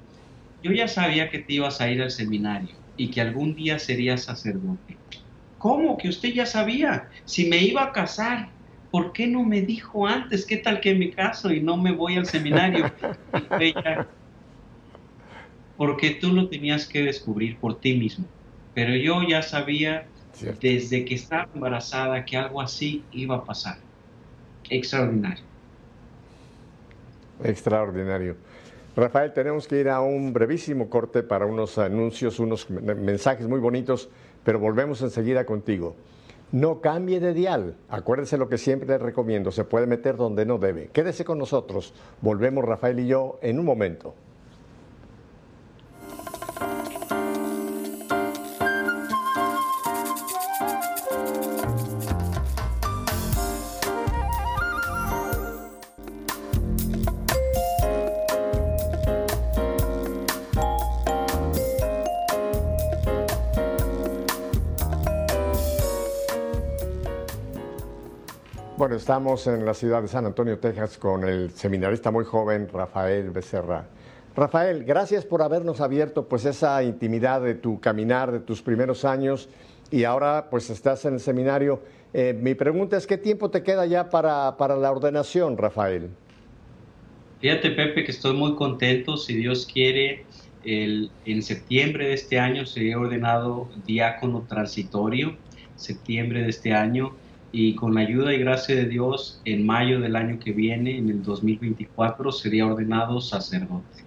[0.64, 4.24] yo ya sabía que te ibas a ir al seminario y que algún día serías
[4.24, 5.02] sacerdote.
[5.62, 7.08] ¿Cómo que usted ya sabía?
[7.26, 8.50] Si me iba a casar,
[8.90, 10.44] ¿por qué no me dijo antes?
[10.44, 12.92] ¿Qué tal que me caso y no me voy al seminario?
[13.60, 14.08] ella,
[15.78, 18.26] porque tú lo tenías que descubrir por ti mismo.
[18.74, 20.60] Pero yo ya sabía Cierto.
[20.62, 23.78] desde que estaba embarazada que algo así iba a pasar.
[24.68, 25.44] Extraordinario.
[27.44, 28.36] Extraordinario.
[28.96, 34.10] Rafael, tenemos que ir a un brevísimo corte para unos anuncios, unos mensajes muy bonitos,
[34.44, 35.96] pero volvemos enseguida contigo.
[36.52, 37.76] No cambie de dial.
[37.88, 39.52] Acuérdese lo que siempre le recomiendo.
[39.52, 40.90] Se puede meter donde no debe.
[40.92, 41.94] Quédese con nosotros.
[42.22, 44.14] Volvemos Rafael y yo en un momento.
[68.82, 73.30] Bueno, estamos en la ciudad de San Antonio, Texas, con el seminarista muy joven Rafael
[73.30, 73.86] Becerra.
[74.36, 79.50] Rafael, gracias por habernos abierto pues esa intimidad de tu caminar, de tus primeros años
[79.92, 81.80] y ahora pues estás en el seminario.
[82.12, 86.10] Eh, mi pregunta es, ¿qué tiempo te queda ya para, para la ordenación, Rafael?
[87.40, 89.16] Fíjate, Pepe, que estoy muy contento.
[89.16, 90.26] Si Dios quiere,
[90.66, 95.38] el, en septiembre de este año seré ordenado diácono transitorio,
[95.76, 97.14] septiembre de este año,
[97.52, 101.10] y con la ayuda y gracia de Dios, en mayo del año que viene, en
[101.10, 104.06] el 2024, sería ordenado sacerdote.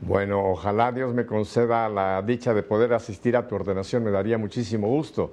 [0.00, 4.38] Bueno, ojalá Dios me conceda la dicha de poder asistir a tu ordenación, me daría
[4.38, 5.32] muchísimo gusto.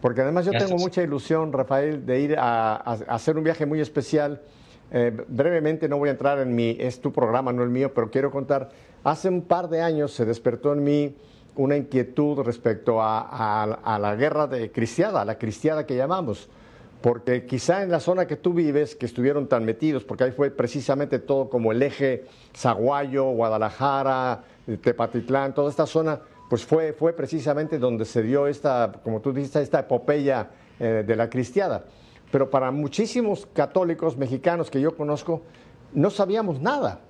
[0.00, 4.42] Porque además yo tengo mucha ilusión, Rafael, de ir a, hacer un viaje muy especial.
[4.90, 8.10] Eh, brevemente, no voy a entrar en mi, es tu programa, no el mío, pero
[8.10, 8.70] quiero contar,
[9.02, 11.16] hace un par de años se despertó en mí
[11.56, 16.48] una inquietud respecto a, la guerra de cristiada, la cristiada que llamamos
[17.00, 20.50] porque quizá en la zona que tú vives, que estuvieron tan metidos, porque ahí fue
[20.50, 22.24] precisamente todo como el eje
[22.56, 24.42] Zaguayo, Guadalajara,
[24.80, 29.56] Tepatitlán, toda esta zona, pues fue, fue precisamente donde se dio esta, como tú dices,
[29.56, 31.84] esta epopeya eh, de la cristiada.
[32.32, 35.42] Pero para muchísimos católicos mexicanos que yo conozco,
[35.92, 37.00] no sabíamos nada.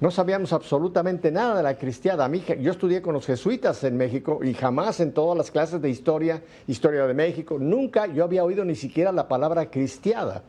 [0.00, 2.30] No sabíamos absolutamente nada de la cristiada.
[2.30, 6.40] yo estudié con los jesuitas en México y jamás en todas las clases de historia,
[6.68, 10.44] historia de México, nunca yo había oído ni siquiera la palabra cristiada.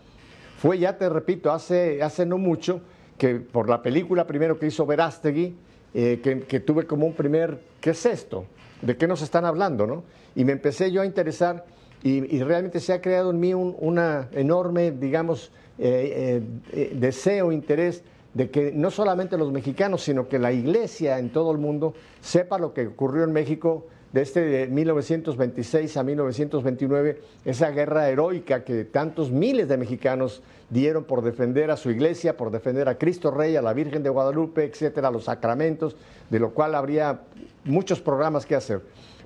[0.60, 2.82] Fue, ya te repito, hace, hace no mucho
[3.18, 5.56] que por la película primero que hizo Verástegui,
[5.96, 8.46] eh, que, tuve como un primer, ¿qué es esto?
[8.84, 9.88] ¿De qué nos están hablando?
[9.88, 10.04] ¿no?
[10.36, 11.66] Y me empecé yo a interesar
[12.04, 18.04] y, realmente se ha creado en mí un una enorme, digamos, eh, eh, deseo, interés
[18.34, 22.58] de que no solamente los mexicanos, sino que la iglesia en todo el mundo sepa
[22.58, 29.68] lo que ocurrió en México desde 1926 a 1929, esa guerra heroica que tantos miles
[29.68, 33.74] de mexicanos dieron por defender a su iglesia, por defender a Cristo Rey, a la
[33.74, 35.96] Virgen de Guadalupe, etcétera, los sacramentos,
[36.30, 37.22] de lo cual habría
[37.66, 38.82] muchos programas que hacer.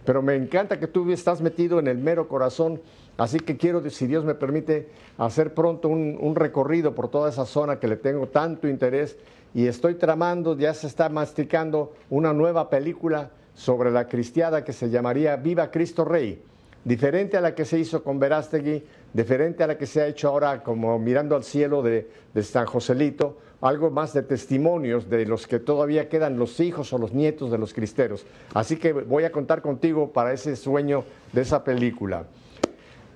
[0.06, 2.82] Pero me encanta que tú estás metido en el mero corazón
[3.18, 7.80] Así que quiero, si Dios me permite, hacer pronto un, recorrido por toda esa zona
[7.80, 9.18] que le tengo tanto interés
[9.54, 14.90] y estoy tramando, ya se está masticando una nueva película sobre la cristiada que se
[14.90, 16.42] llamaría Viva Cristo Rey,
[16.84, 20.30] diferente a la que se hizo con Verástegui, diferente a la que se ha hecho
[20.30, 25.46] ahora como mirando al cielo de, de San Joselito, algo más de testimonios de los
[25.46, 28.26] que todavía quedan los hijos o los nietos de los cristeros.
[28.56, 32.26] Así que voy a contar contigo para ese sueño de esa película.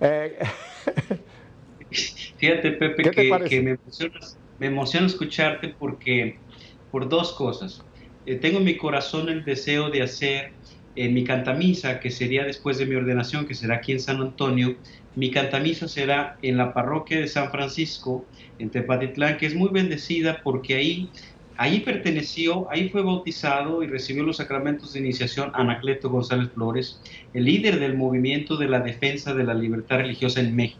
[0.01, 0.37] Eh,
[2.37, 3.61] Fíjate, Pepe, que,
[4.59, 6.37] me, emociona, escucharte porque
[6.91, 7.81] por dos cosas.
[8.25, 10.51] Eh, tengo en mi corazón el deseo de hacer
[10.95, 14.75] en mi cantamisa, que sería después de mi ordenación, que será aquí en San Antonio,
[15.15, 18.25] mi cantamisa será en la parroquia de San Francisco,
[18.59, 21.09] en Tepatitlán, que es muy bendecida porque ahí
[21.59, 27.01] Ahí perteneció, ahí fue bautizado y recibió los sacramentos de iniciación Anacleto González Flores,
[27.33, 30.79] el líder del movimiento de la defensa de la libertad religiosa en México,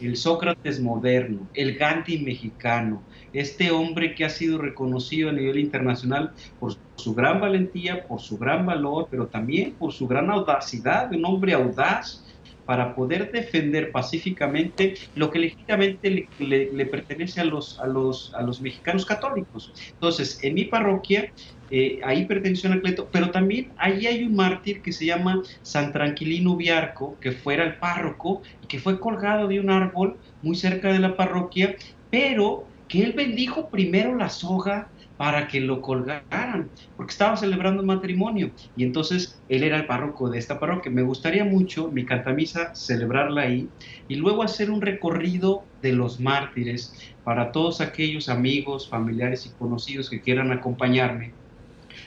[0.00, 3.02] el Sócrates moderno, el Gandhi mexicano,
[3.34, 8.38] este hombre que ha sido reconocido a nivel internacional por su gran valentía, por su
[8.38, 12.24] gran valor, pero también por su gran audacidad, un hombre audaz,
[12.68, 18.60] para poder defender pacíficamente lo que legítimamente le, pertenece a los, a, los, a los
[18.60, 19.72] mexicanos católicos.
[19.94, 21.32] Entonces, en mi parroquia,
[21.70, 25.94] eh, ahí perteneció a Anacleto, pero también ahí hay un mártir que se llama San
[25.94, 30.92] Tranquilino Viarco, que fuera el párroco y que fue colgado de un árbol muy cerca
[30.92, 31.74] de la parroquia,
[32.10, 37.88] pero que él bendijo primero la soga para que lo colgaran, porque estaba celebrando un
[37.88, 40.92] matrimonio y entonces él era el párroco de esta parroquia.
[40.92, 43.68] Me gustaría mucho mi cantamisa celebrarla ahí
[44.06, 50.08] y luego hacer un recorrido de los mártires para todos aquellos amigos, familiares y conocidos
[50.08, 51.32] que quieran acompañarme.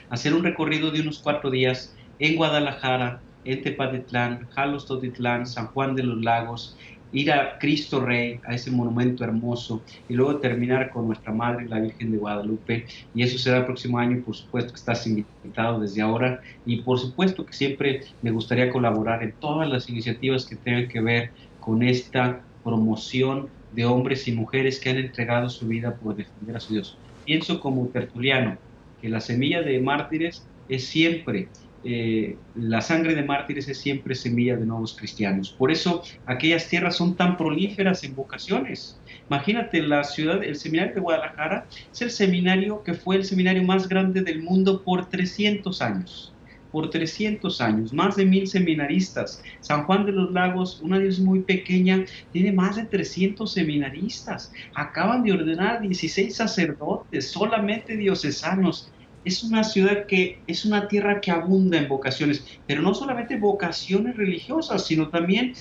[0.08, 5.94] Hacer un recorrido de unos cuatro días en Guadalajara, en Tepatitlán, Jalos Totitlán, San Juan
[5.96, 6.78] de los Lagos,
[7.12, 11.80] ir a Cristo Rey, a ese monumento hermoso, y luego terminar con nuestra Madre, la
[11.80, 12.86] Virgen de Guadalupe.
[13.14, 16.40] Y eso será el próximo año, por supuesto que estás invitado desde ahora.
[16.64, 21.00] Y por supuesto que siempre me gustaría colaborar en todas las iniciativas que tengan que
[21.00, 26.56] ver con esta promoción de hombres y mujeres que han entregado su vida por defender
[26.56, 26.98] a su Dios.
[27.24, 28.58] Pienso como tertuliano
[29.00, 31.48] que la semilla de mártires es siempre
[31.84, 35.52] eh, la sangre de mártires es siempre semilla de nuevos cristianos.
[35.52, 39.00] Por eso aquellas tierras son tan prolíferas en vocaciones.
[39.28, 43.88] Imagínate, la ciudad, el seminario de Guadalajara es el seminario que fue el seminario más
[43.88, 46.36] grande del mundo por 300 años.
[46.70, 49.42] por 300 años, más de mil seminaristas.
[49.60, 54.52] San Juan de los Lagos, una diócesis muy pequeña, tiene más de 300 seminaristas.
[54.74, 58.91] Acaban de ordenar 16 sacerdotes, solamente diocesanos.
[59.24, 64.16] Es una ciudad que es una tierra que abunda en vocaciones, pero no solamente vocaciones
[64.16, 65.54] religiosas, sino también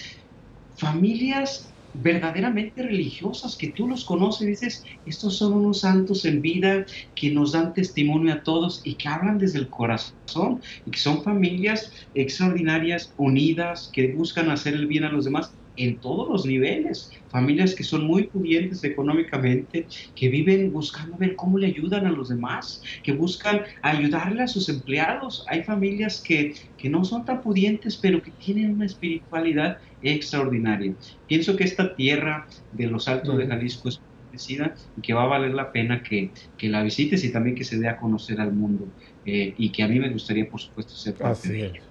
[0.76, 6.86] familias verdaderamente religiosas, que tú los conoces y dices, estos son unos santos en vida
[7.16, 11.24] que nos dan testimonio a todos y que hablan desde el corazón y que son
[11.24, 17.12] familias extraordinarias, unidas, que buscan hacer el bien a los demás en todos los niveles.
[17.30, 22.30] Familias que son muy pudientes económicamente, que viven buscando ver cómo le ayudan a los
[22.30, 25.46] demás, que buscan ayudarle a sus empleados.
[25.48, 30.94] Hay familias que, que no son tan pudientes, pero que tienen una espiritualidad extraordinaria.
[31.28, 34.02] Pienso que esta tierra de los Altos de Jalisco es
[34.50, 37.78] y que va a valer la pena que, que, la visites y también que se
[37.78, 38.88] dé a conocer al mundo
[39.26, 41.91] eh, y que a mí me gustaría, por supuesto, ser parte de ella.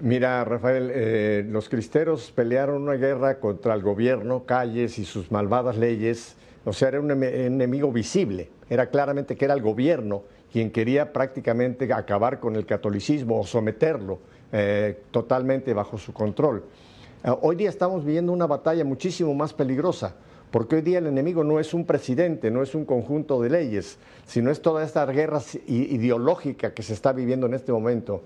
[0.00, 5.76] Mira, Rafael, eh, los cristeros pelearon una guerra contra el gobierno, calles y sus malvadas
[5.76, 6.36] leyes.
[6.64, 8.50] O sea, era un enemigo visible.
[8.68, 14.20] Era claramente que era el gobierno quien quería prácticamente acabar con el catolicismo o someterlo
[14.52, 16.64] eh, totalmente bajo su control.
[17.24, 20.14] Eh, hoy día estamos viviendo una batalla muchísimo más peligrosa,
[20.50, 23.98] porque hoy día el enemigo no es un presidente, no es un conjunto de leyes,
[24.26, 28.22] sino es toda esta guerra ideológica que se está viviendo en este momento.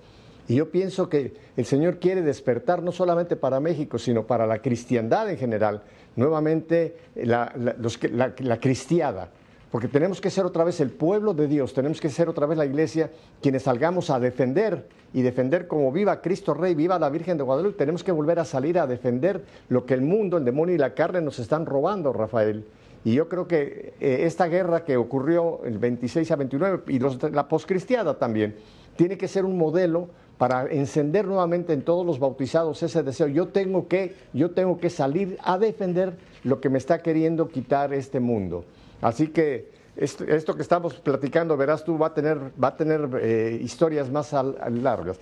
[0.49, 4.61] Y yo pienso que el Señor quiere despertar no solamente para México, sino para la
[4.61, 5.83] cristiandad en general,
[6.17, 9.31] nuevamente la, la cristiada,
[9.71, 12.57] porque tenemos que ser otra vez el pueblo de Dios, tenemos que ser otra vez
[12.57, 13.11] la iglesia
[13.43, 17.77] quienes salgamos a defender y defender como viva Cristo Rey, viva la Virgen de Guadalupe,
[17.77, 20.95] tenemos que volver a salir a defender lo que el mundo, el demonio y la
[20.95, 22.65] carne nos están robando, Rafael.
[23.05, 26.99] Y yo creo que eh, esta guerra que ocurrió el 26 a 29 y
[27.31, 28.57] la poscristiada también,
[28.97, 30.09] tiene que ser un modelo
[30.39, 33.27] para encender nuevamente en todos los bautizados ese deseo.
[33.27, 37.93] Yo tengo que, yo tengo que salir a defender lo que me está queriendo quitar
[37.93, 38.65] este mundo.
[39.03, 43.59] Así que esto, que estamos platicando, verás tú, va a tener, va a tener eh,
[43.61, 45.19] historias más largas.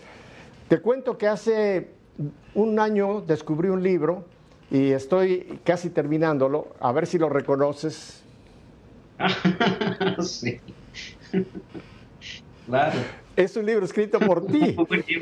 [0.68, 1.88] Te cuento que hace
[2.54, 4.24] un año descubrí un libro
[4.70, 8.22] y estoy casi terminándolo, a ver si lo reconoces.
[10.20, 10.60] sí.
[12.66, 13.25] claro.
[13.36, 14.74] Es un libro escrito por ti.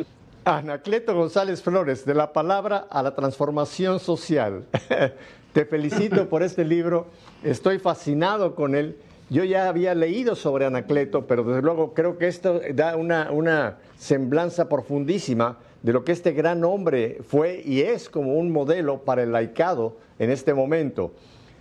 [0.44, 4.66] Anacleto González Flores, de la palabra a la transformación social.
[5.52, 7.08] Te felicito por este libro,
[7.42, 8.98] estoy fascinado con él.
[9.30, 13.78] Yo ya había leído sobre Anacleto, pero desde luego creo que esto da una, una
[13.96, 19.24] semblanza profundísima de lo que este gran hombre fue y es como un modelo para
[19.24, 21.12] el laicado en este momento.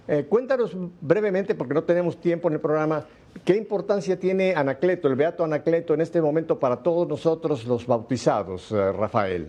[0.07, 3.05] Eh, cuéntanos brevemente, porque no tenemos tiempo en el programa,
[3.45, 8.71] ¿qué importancia tiene Anacleto, el Beato Anacleto, en este momento para todos nosotros los bautizados,
[8.71, 9.47] eh, Rafael?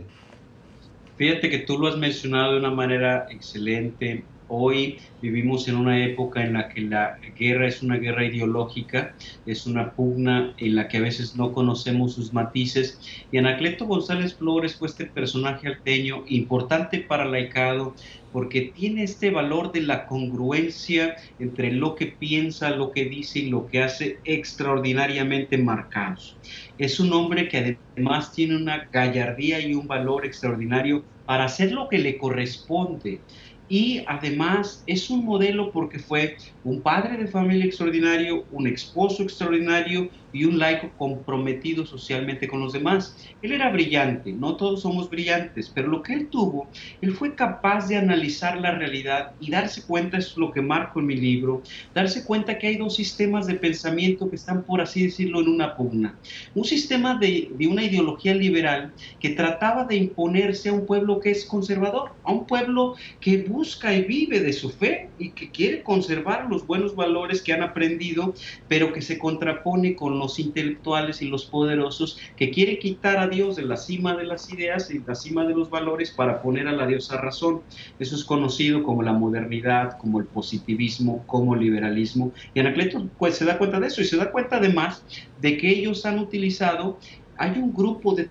[1.16, 4.24] Fíjate que tú lo has mencionado de una manera excelente.
[4.49, 9.14] Hoy vivimos en una época en la que la guerra es una guerra ideológica,
[9.47, 13.01] es una pugna en la que a veces no conocemos sus matices.
[13.30, 17.95] Y Anacleto González Flores fue este personaje alteño importante para el laicado
[18.35, 23.49] porque tiene este valor de la congruencia entre lo que piensa, lo que dice y
[23.49, 26.41] lo que hace extraordinariamente marcados.
[26.76, 31.89] Es un hombre que además tiene una gallardía y un valor extraordinario para hacer lo
[31.89, 33.24] que le corresponde
[33.68, 40.11] y además es un modelo porque fue un padre de familia extraordinario, un esposo extraordinario
[40.35, 43.16] y un laico comprometido socialmente con los demás.
[43.41, 46.68] Él era brillante, no todos somos brillantes, pero lo que él tuvo,
[47.01, 51.07] él fue capaz de analizar la realidad y darse cuenta, es lo que marco en
[51.07, 51.62] mi libro,
[51.95, 55.76] darse cuenta que hay dos sistemas de pensamiento que están, por así decirlo, en una
[55.76, 56.18] pugna.
[56.53, 61.30] Un sistema de, de una ideología liberal que trataba de imponerse a un pueblo que
[61.30, 65.85] es conservador, a un pueblo que busca y vive de su fe y que quiere
[65.85, 68.35] conservar los buenos valores que han aprendido,
[68.66, 73.57] pero que se contrapone con los intelectuales y los poderosos, que quiere quitar a Dios
[73.57, 76.72] de la cima de las ideas y la cima de los valores para poner a
[76.72, 77.62] la diosa razón.
[77.99, 82.33] Eso es conocido como la modernidad, como el positivismo, como el liberalismo.
[82.55, 85.05] Y Anacleto pues, se da cuenta de eso y se da cuenta además
[85.41, 86.99] de que ellos han utilizado,
[87.37, 88.29] hay un grupo de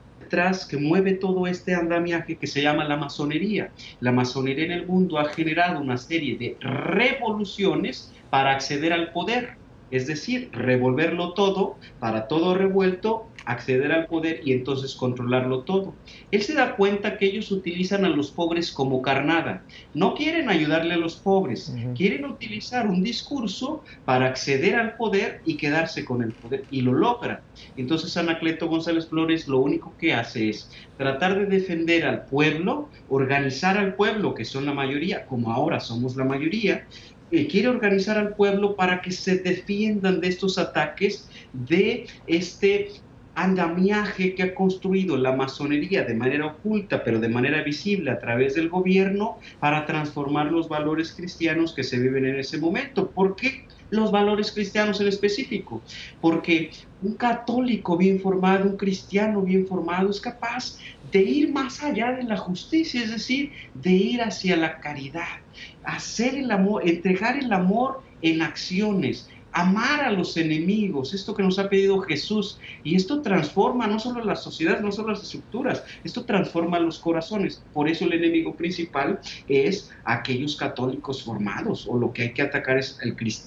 [0.67, 3.69] que mueve todo este andamiaje que se llama la masonería.
[3.99, 9.57] La masonería en el mundo ha generado una serie de revoluciones para acceder al poder,
[9.93, 15.93] es decir, revolverlo todo para todo revuelto acceder al poder y entonces controlarlo todo.
[16.31, 19.63] Él se da cuenta que ellos utilizan a los pobres como carnada.
[19.93, 25.57] No quieren ayudarle a los pobres, quieren utilizar un discurso para acceder al poder y
[25.57, 27.41] quedarse con el poder y lo logran.
[27.77, 33.77] Entonces Anacleto González Flores lo único que hace es tratar de defender al pueblo, organizar
[33.77, 36.85] al pueblo, que son la mayoría, como ahora somos la mayoría,
[37.49, 42.91] quiere organizar al pueblo para que se defiendan de estos ataques, de este
[43.35, 48.53] andamiaje que ha construido la masonería de manera oculta, pero de manera visible a través
[48.53, 53.09] del gobierno, para transformar los valores cristianos que se viven en ese momento.
[53.09, 55.81] ¿Por qué los valores cristianos en específico?
[56.21, 56.71] Porque
[57.01, 60.77] un católico bien formado, un cristiano bien formado, es capaz
[61.13, 65.39] de ir más allá de la justicia, es decir, de ir hacia la caridad,
[65.83, 71.59] hacer el amor, entregar el amor en acciones, amar a los enemigos, esto que nos
[71.59, 72.59] ha pedido Jesús.
[72.83, 77.63] Y esto transforma no solo las sociedades, no solo las estructuras, esto transforma los corazones.
[77.71, 82.79] Por eso el enemigo principal es aquellos católicos formados, o lo que hay que atacar
[82.79, 82.97] es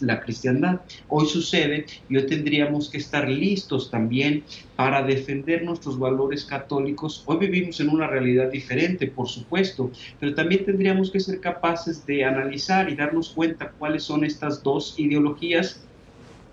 [0.00, 0.80] la cristiandad.
[1.08, 4.44] Hoy sucede y hoy tendríamos que estar listos también
[4.76, 7.22] para defender nuestros valores católicos.
[7.24, 12.24] Hoy vivimos en una realidad diferente, por supuesto, pero también tendríamos que ser capaces de
[12.24, 15.82] analizar y darnos cuenta cuáles son estas dos ideologías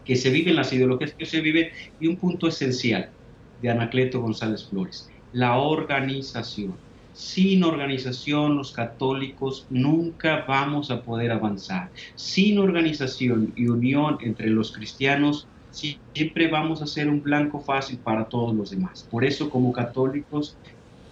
[0.06, 1.70] que se viven, las ideologías que se viven,
[2.00, 3.10] y un punto esencial
[3.62, 6.76] de Anacleto González Flores, la organización.
[7.14, 11.92] Sin organización los católicos nunca vamos a poder avanzar.
[12.16, 18.26] Sin organización y unión entre los cristianos siempre vamos a ser un blanco fácil para
[18.26, 19.08] todos los demás.
[19.10, 20.56] Por eso como católicos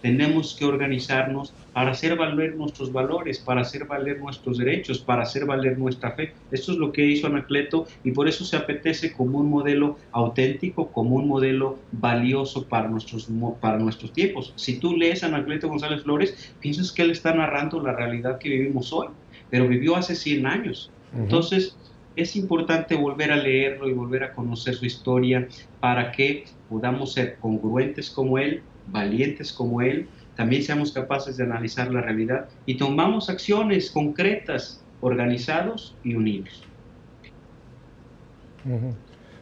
[0.02, 5.46] tenemos que organizarnos para hacer valer nuestros valores, para hacer valer nuestros derechos, para hacer
[5.46, 6.34] valer nuestra fe.
[6.52, 10.92] Esto es lo que hizo Anacleto y por eso se apetece como un modelo auténtico,
[10.92, 14.54] como un modelo valioso para nuestros, para nuestros tiempos.
[14.56, 18.50] Si tú lees a Anacleto González Flores, piensas que él está narrando la realidad que
[18.50, 19.08] vivimos hoy,
[19.50, 20.92] pero vivió hace 100 años.
[21.14, 21.78] Entonces,
[22.16, 25.48] es importante volver a leerlo y volver a conocer su historia
[25.80, 31.92] para que podamos ser congruentes como él valientes como Él, también seamos capaces de analizar
[31.92, 36.64] la realidad y tomamos acciones concretas, organizados y unidos.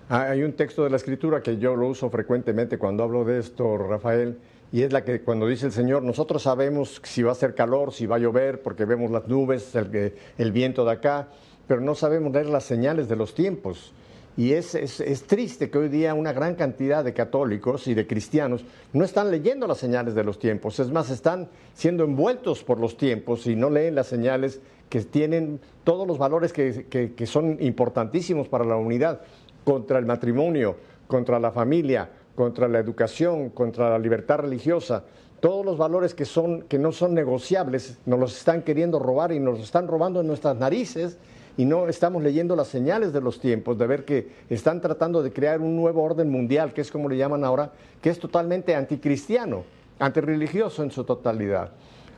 [0.07, 3.77] Hay un texto de la Escritura que yo lo uso frecuentemente cuando hablo de esto,
[3.77, 4.39] Rafael,
[4.71, 7.93] y es la que cuando dice el Señor, nosotros sabemos si va a ser calor,
[7.93, 11.27] si va a llover, porque vemos las nubes, el viento de acá,
[11.69, 13.93] pero no sabemos leer las señales de los tiempos.
[14.35, 18.65] Y es, es, triste que hoy día una gran cantidad de católicos y de cristianos
[18.91, 22.97] no están leyendo las señales de los tiempos, es más, están siendo envueltos por los
[22.97, 28.47] tiempos y no leen las señales que tienen todos los valores que, que son importantísimos
[28.47, 29.21] para la unidad,
[29.63, 35.03] contra el matrimonio, contra la familia, contra la educación, contra la libertad religiosa.
[35.39, 39.39] Todos los valores que, son, que no son negociables nos los están queriendo robar y
[39.39, 41.19] nos los están robando en nuestras narices
[41.57, 45.33] y no estamos leyendo las señales de los tiempos, de ver que están tratando de
[45.33, 47.71] crear un nuevo orden mundial, que es como le llaman ahora,
[48.01, 49.63] que es totalmente anticristiano,
[49.99, 51.71] antirreligioso en su totalidad.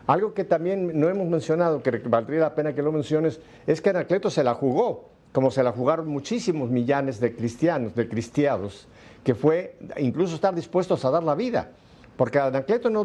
[0.07, 3.89] Algo que también no hemos mencionado, que valdría la pena que lo menciones, es que
[3.89, 8.87] Anacleto se la jugó, como se la jugaron muchísimos millones de cristianos, de cristianos,
[9.23, 11.71] que fue incluso estar dispuestos a dar la vida.
[12.21, 13.03] Porque Anacleto no,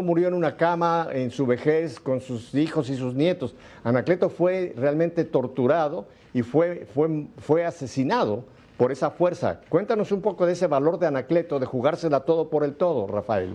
[0.00, 3.54] murió en una cama en su vejez con sus hijos y sus nietos.
[3.84, 8.44] Anacleto fue realmente torturado y fue, fue, fue asesinado
[8.78, 9.60] por esa fuerza.
[9.68, 13.54] Cuéntanos un poco de ese valor de Anacleto, de jugársela todo por el todo, Rafael.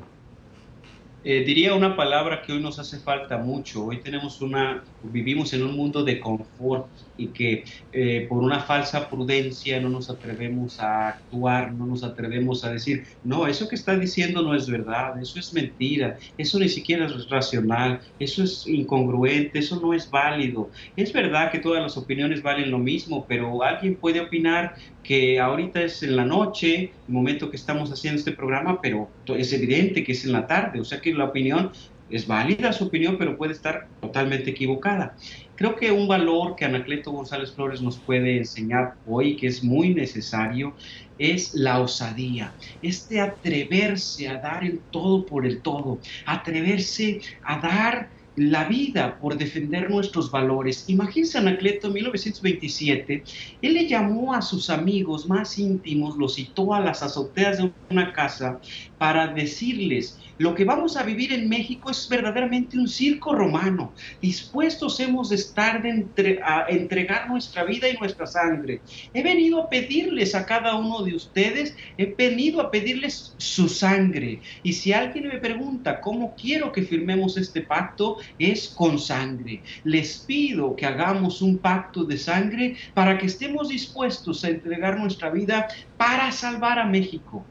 [1.24, 3.86] Eh, diría una palabra que hoy nos hace falta mucho.
[3.86, 9.08] Hoy tenemos una, vivimos en un mundo de confort y que eh, por una falsa
[9.08, 13.96] prudencia no nos atrevemos a actuar, no nos atrevemos a decir, no, eso que está
[14.00, 19.60] diciendo no es verdad, eso es mentira, eso ni siquiera es racional, eso es incongruente,
[19.60, 20.72] eso no es válido.
[20.96, 24.74] Es verdad que todas las opiniones valen lo mismo, pero alguien puede opinar
[25.04, 29.52] que ahorita es en la noche, el momento que estamos haciendo este programa, pero es
[29.54, 31.72] evidente que es en la tarde, o sea que la opinión
[32.10, 35.16] es válida su opinión, pero puede estar totalmente equivocada.
[35.56, 39.94] Creo que un valor que Anacleto González Flores nos puede enseñar hoy, que es muy
[39.94, 40.74] necesario,
[41.18, 48.10] es la osadía, este atreverse a dar el todo por el todo, atreverse a dar
[48.36, 50.86] la vida por defender nuestros valores.
[50.88, 53.24] Imagínense Anacleto en 1927,
[53.62, 58.14] él le llamó a sus amigos más íntimos, los citó a las azoteas de una
[58.14, 58.60] casa
[58.98, 63.94] para decirles, lo que vamos a vivir en México es verdaderamente un circo romano.
[64.22, 68.82] Dispuestos hemos de estar de a entregar nuestra vida y nuestra sangre.
[69.14, 74.40] He venido a pedirles a cada uno de ustedes, he venido a pedirles su sangre.
[74.64, 79.62] Y si alguien me pregunta cómo quiero que firmemos este pacto, es con sangre.
[79.84, 85.30] Les pido que hagamos un pacto de sangre para que estemos dispuestos a entregar nuestra
[85.30, 85.68] vida
[85.98, 87.46] para salvar a México.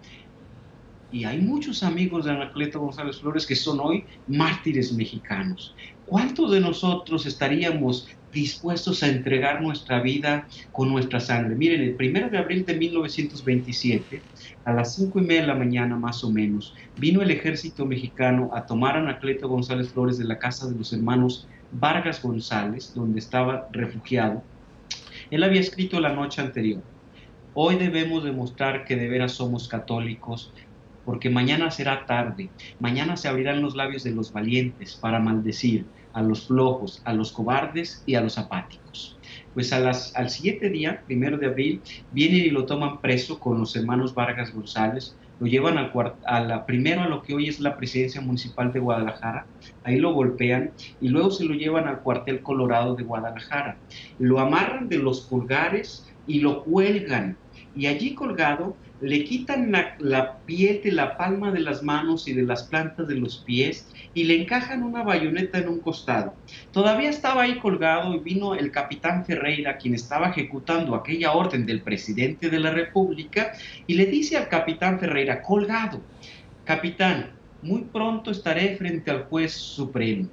[1.13, 5.75] Y hay muchos amigos de Anacleto González Flores que son hoy mártires mexicanos.
[6.07, 11.57] ¿Cuántos de nosotros estaríamos dispuestos a entregar nuestra vida con nuestra sangre?
[11.57, 14.23] Miren, el primero de abril de 1927,
[14.65, 18.51] a las cinco y media de la mañana más o menos, vino el ejército mexicano
[18.55, 23.19] a tomar a Anacleto González Flores de la casa de los hermanos Vargas González, donde
[23.19, 24.43] estaba refugiado.
[25.31, 26.83] Él había escrito la noche anterior,
[27.53, 30.53] Hoy debemos demostrar que de veras somos católicos,
[31.05, 32.49] porque mañana será tarde,
[32.79, 37.33] mañana se abrirán los labios de los valientes para maldecir a los flojos, a los
[37.33, 39.19] cobardes y a los apáticos.
[39.55, 41.81] Pues al siguiente día, primero de abril,
[42.13, 47.01] vienen y lo toman preso con los hermanos Vargas González, lo llevan a la, primero
[47.01, 49.47] a lo que hoy es la presidencia municipal de Guadalajara,
[49.85, 50.71] ahí lo golpean
[51.01, 53.79] y luego se lo llevan al cuartel colorado de Guadalajara.
[54.19, 57.37] Lo amarran de los pulgares y lo cuelgan.
[57.75, 62.43] Y allí colgado le quitan la, piel de la palma de las manos y de
[62.43, 66.35] las plantas de los pies y le encajan una bayoneta en un costado.
[66.73, 71.83] Todavía estaba ahí colgado y vino el capitán Ferreira, quien estaba ejecutando aquella orden del
[71.83, 73.53] presidente de la República,
[73.87, 76.01] y le dice al capitán Ferreira, colgado,
[76.65, 77.31] capitán,
[77.63, 80.29] muy pronto estaré frente al juez supremo.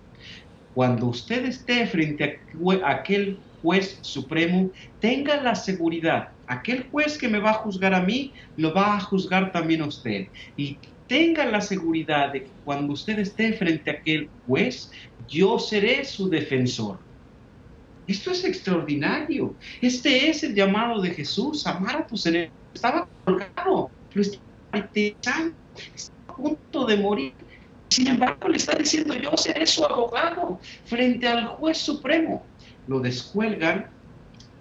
[0.74, 2.40] Cuando usted esté frente
[2.84, 4.70] a aquel juez supremo,
[5.00, 9.00] tenga la seguridad aquel juez que me va a juzgar a mí, lo va a
[9.00, 10.28] juzgar también a usted.
[10.56, 10.78] Y
[11.08, 14.92] tenga la seguridad de que cuando usted esté frente a aquel juez,
[15.28, 17.00] yo seré su defensor.
[18.08, 19.56] Esto es extraordinario.
[19.82, 22.56] Este es el llamado de Jesús, amar a tus enemigos.
[22.74, 25.52] Estaba colgado, lo estaba
[26.28, 27.34] a punto de morir.
[27.90, 32.46] Sin embargo, le está diciendo, yo seré su abogado frente al juez supremo.
[32.88, 33.90] Lo descuelgan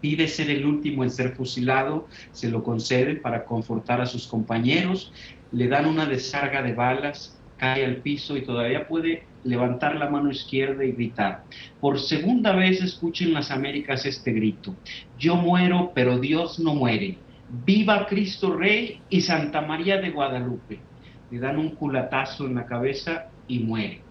[0.01, 5.13] pide ser el último en ser fusilado, se lo conceden para confortar a sus compañeros,
[5.53, 10.31] le dan una descarga de balas, cae al piso y todavía puede levantar la mano
[10.31, 11.45] izquierda y gritar.
[11.81, 14.75] Por segunda vez escuchen las Américas este grito.
[15.19, 17.19] Yo muero, pero Dios no muere.
[17.65, 20.81] Viva Cristo Rey y Santa María de Guadalupe.
[21.31, 24.03] Le dan un culatazo en la cabeza y muere.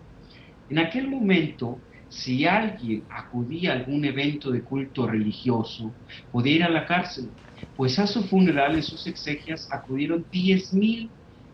[0.69, 1.79] En aquel momento
[2.09, 5.91] si alguien acudía a algún evento de culto religioso,
[6.31, 7.29] podía ir a la cárcel,
[7.75, 11.09] pues a su funeral en sus exegias acudieron 10.000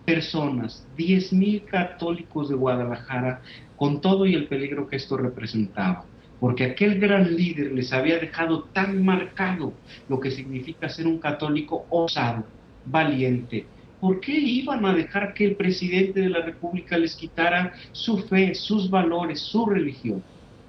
[0.06, 3.41] personas, 10.000 católicos de Guadalajara,
[3.76, 6.06] con todo y el peligro que esto representaba,
[6.39, 9.74] porque aquel gran líder les había dejado tan marcado
[10.08, 12.45] lo que significa ser un católico osado,
[12.86, 13.66] valiente,
[13.99, 18.56] ¿por qué iban a dejar que el presidente de la República les quitara su fe,
[18.56, 20.24] sus valores, su religión?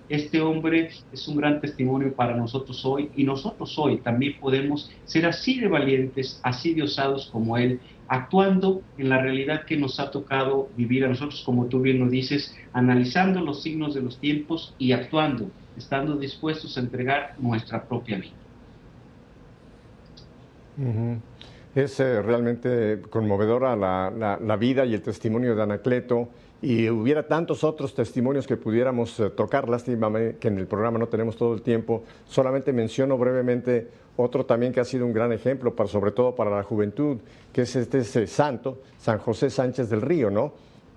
[0.08, 5.26] Este hombre es un gran testimonio para nosotros hoy y nosotros hoy también podemos ser
[5.26, 10.10] así de valientes, así de osados como él, actuando en la realidad que nos ha
[10.10, 14.74] tocado vivir a nosotros, como tú bien lo dices, analizando los signos de los tiempos
[14.78, 15.48] y actuando,
[15.78, 18.32] estando dispuestos a entregar nuestra propia vida.
[21.74, 26.28] Es eh, realmente conmovedora la, la, vida y el testimonio de Anacleto
[26.62, 29.68] y hubiera tantos otros testimonios que pudiéramos eh, tocar.
[29.68, 32.04] Lástima que en el programa no tenemos todo el tiempo.
[32.24, 36.50] Solamente menciono brevemente otro también que ha sido un gran ejemplo, para, sobre todo para
[36.50, 37.18] la juventud,
[37.52, 40.52] que es este santo, San José Sánchez del Río, ¿no?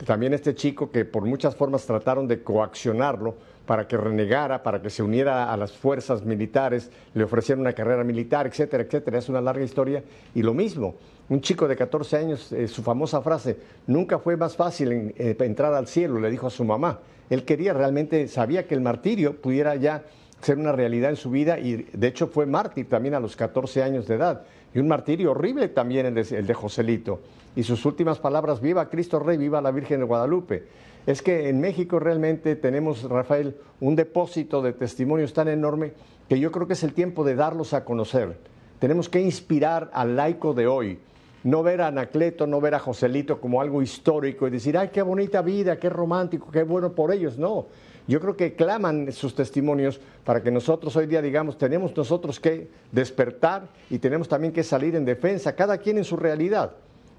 [0.05, 3.35] También este chico que por muchas formas trataron de coaccionarlo
[3.65, 8.03] para que renegara, para que se uniera a las fuerzas militares, le ofrecieron una carrera
[8.03, 9.17] militar, etcétera, etcétera.
[9.17, 10.03] Es una larga historia.
[10.33, 10.95] Y lo mismo,
[11.29, 13.57] un chico de 14 años, eh, su famosa frase,
[13.87, 16.99] nunca fue más fácil eh, entrar al cielo, le dijo a su mamá.
[17.29, 20.03] Él quería realmente, sabía que el martirio pudiera ya
[20.41, 23.81] ser una realidad en su vida y de hecho fue mártir también a los 14
[23.81, 24.43] años de edad.
[24.73, 27.21] Y un martirio horrible también el de, el de Joselito.
[27.55, 30.65] Y sus últimas palabras, viva Cristo Rey, viva la Virgen de Guadalupe.
[31.05, 35.93] Es que en México realmente tenemos, Rafael, un depósito de testimonios tan enorme
[36.27, 38.37] que yo creo que es el tiempo de darlos a conocer.
[38.79, 40.99] Tenemos que inspirar al laico de hoy,
[41.43, 45.03] no ver a Anacleto, no ver a Joselito como algo histórico y decir, ay, qué
[45.03, 47.37] bonita vida, qué romántico, qué bueno por ellos.
[47.37, 47.67] No,
[48.07, 52.67] Yo creo que claman sus testimonios para que nosotros hoy día digamos, tenemos nosotros que
[52.91, 56.71] despertar y tenemos también que salir en defensa, cada quien en su realidad.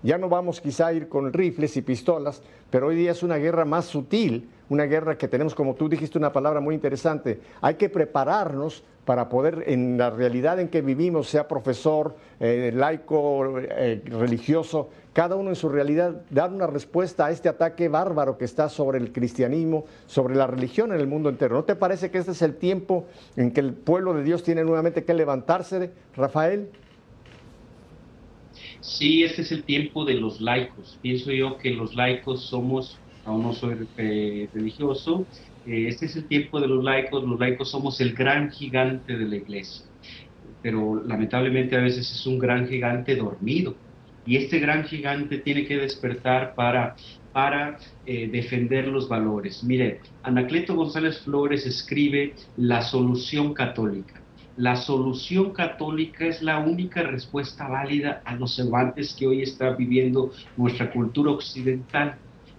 [0.07, 2.41] Ya no vamos quizá a ir con rifles y pistolas,
[2.71, 6.17] pero hoy día es una guerra más sutil, una guerra que tenemos, como tú dijiste,
[6.17, 7.41] una palabra muy interesante.
[7.61, 13.59] Hay que prepararnos para poder, en la realidad en que vivimos, sea profesor, eh, laico,
[13.59, 18.45] eh, religioso, cada uno en su realidad, dar una respuesta a este ataque bárbaro que
[18.45, 21.57] está sobre el cristianismo, sobre la religión en el mundo entero.
[21.57, 24.63] ¿No te parece que este es el tiempo en que el pueblo de Dios tiene
[24.63, 26.71] nuevamente que levantarse, Rafael?
[28.87, 30.97] Sí, este es el tiempo de los laicos.
[31.03, 35.27] Pienso yo que los laicos somos, aún no soy eh, religioso,
[35.67, 37.25] eh, este es el tiempo de los laicos.
[37.25, 39.85] Los laicos somos el gran gigante de la iglesia,
[40.63, 43.75] pero lamentablemente a veces es un gran gigante dormido.
[44.25, 46.95] Y este gran gigante tiene que despertar para,
[47.33, 49.65] para eh, defender los valores.
[49.65, 54.26] Mire, Anacleto González Flores escribe La solución católica
[54.57, 60.33] la solución católica es la única respuesta válida a los cervantes que hoy está viviendo
[60.57, 62.17] nuestra cultura occidental.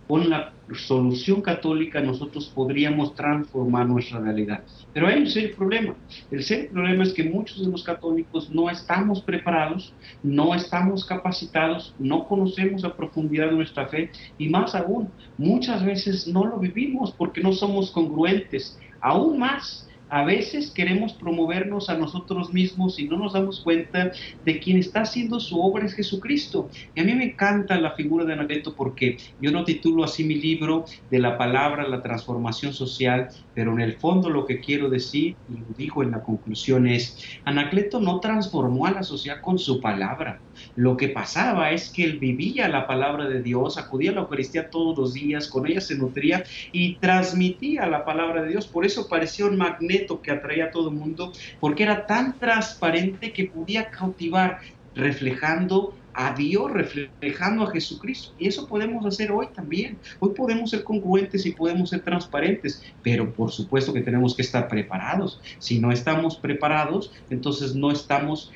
[0.07, 4.63] Con la solución católica nosotros podríamos transformar nuestra realidad.
[4.93, 5.95] Pero hay un serio problema.
[6.31, 9.91] El serio problema es que muchos de los católicos no estamos preparados,
[10.23, 16.45] no estamos capacitados, no conocemos a profundidad nuestra fe y más aún, muchas veces no
[16.45, 18.79] lo vivimos porque no somos congruentes.
[19.01, 24.11] Aún más, a veces queremos promovernos a nosotros mismos y no nos damos cuenta
[24.45, 26.69] de quien está haciendo su obra es Jesucristo.
[26.95, 30.35] Y a mí me encanta la figura de Anacleto porque yo no titulo así mi
[30.35, 35.35] libro de la palabra, la transformación social, pero en el fondo lo que quiero decir,
[35.49, 39.81] y lo digo en la conclusión, es, Anacleto no transformó a la sociedad con su
[39.81, 40.39] palabra.
[40.75, 44.69] Lo que pasaba es que él vivía la palabra de Dios, acudía a la Eucaristía
[44.69, 48.67] todos los días, con ella se nutría y transmitía la palabra de Dios.
[48.67, 53.33] Por eso parecía un magneto que atraía a todo el mundo, porque era tan transparente
[53.33, 54.59] que podía cautivar,
[54.95, 58.33] reflejando a Dios, reflejando a Jesucristo.
[58.39, 59.99] Y eso podemos hacer hoy también.
[60.19, 64.67] Hoy podemos ser congruentes y podemos ser transparentes, pero por supuesto que tenemos que estar
[64.67, 65.39] preparados.
[65.59, 68.51] Si no estamos preparados, entonces no estamos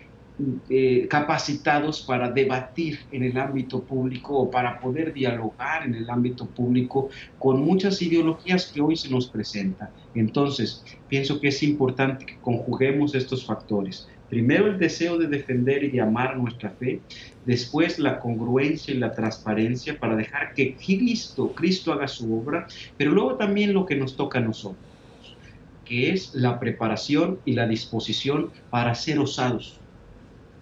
[0.69, 6.45] eh, capacitados para debatir en el ámbito público o para poder dialogar en el ámbito
[6.45, 9.89] público con muchas ideologías que hoy se nos presentan.
[10.15, 14.07] Entonces, pienso que es importante que conjuguemos estos factores.
[14.31, 17.01] Primero el deseo de defender y de amar nuestra fe,
[17.45, 22.65] después la congruencia y la transparencia para dejar que Cristo, Cristo haga su obra,
[22.97, 24.77] pero luego también lo que nos toca a nosotros,
[25.83, 29.80] que es la preparación y la disposición para ser osados,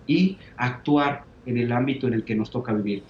[0.09, 3.03] y actuar en el ámbito en el que nos toca vivir.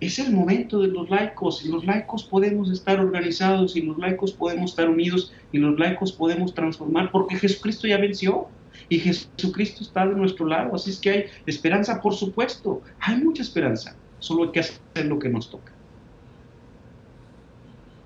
[0.00, 4.32] Es el momento de los laicos y los laicos podemos estar organizados y los laicos
[4.32, 8.46] podemos estar unidos y los laicos podemos transformar porque Jesucristo ya venció
[8.88, 10.76] y Jesucristo está de nuestro lado.
[10.76, 15.18] Así es que hay esperanza, por supuesto, hay mucha esperanza, solo hay que hacer lo
[15.18, 15.72] que nos toca.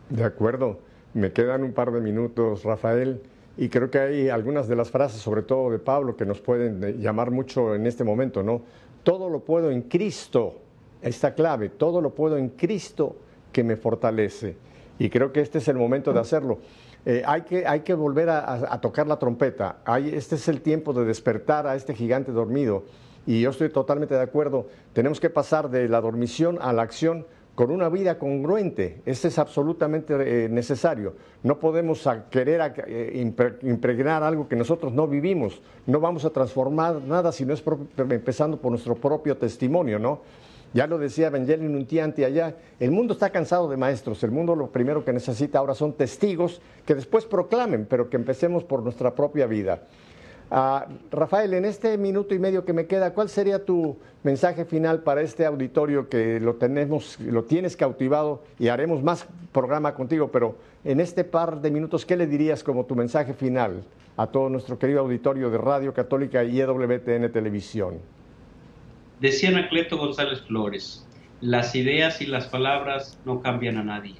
[0.08, 0.80] De acuerdo,
[1.12, 3.20] me quedan un par de minutos, Rafael.
[3.58, 6.82] Y creo que hay algunas de las frases, sobre todo de Pablo, que nos pueden
[6.84, 8.62] eh, llamar mucho en este momento, ¿no?
[9.02, 10.60] Todo lo puedo en Cristo,
[11.02, 13.16] esta clave, todo lo puedo en Cristo
[13.50, 14.56] que me fortalece.
[15.00, 16.58] Y creo que este es el momento de hacerlo.
[17.04, 19.78] Eh, hay, que, hay que volver a, tocar la trompeta.
[19.84, 22.84] Hay, este es el tiempo de despertar a este gigante dormido.
[23.26, 24.68] Y yo estoy totalmente de acuerdo.
[24.92, 27.26] Tenemos que pasar de la dormición a la acción
[27.58, 29.02] con una vida congruente.
[29.04, 31.14] Este es absolutamente eh, necesario.
[31.42, 33.20] No podemos querer eh,
[33.62, 35.60] impregnar algo que nosotros no vivimos.
[35.84, 37.64] No vamos a transformar nada si no es
[37.96, 40.20] empezando por nuestro propio testimonio, ¿no?
[40.72, 44.70] Ya lo decía Benjelin Untianti allá, el mundo está cansado de maestros, el mundo lo
[44.70, 49.48] primero que necesita ahora son testigos que después proclamen, pero que empecemos por nuestra propia
[49.48, 49.82] vida.
[50.50, 55.02] Ah, Rafael, en este minuto y medio que me queda, ¿cuál sería tu mensaje final
[55.02, 60.56] para este auditorio que lo tenemos, lo tienes cautivado y haremos más programa contigo, pero
[60.84, 63.82] en este par de minutos, ¿qué le dirías como tu mensaje final
[64.16, 67.98] a todo nuestro querido auditorio de Radio Católica y EWTN Televisión?
[69.20, 71.06] Decía Anacleto González Flores,
[71.42, 74.14] las ideas y las palabras no cambian a nadie,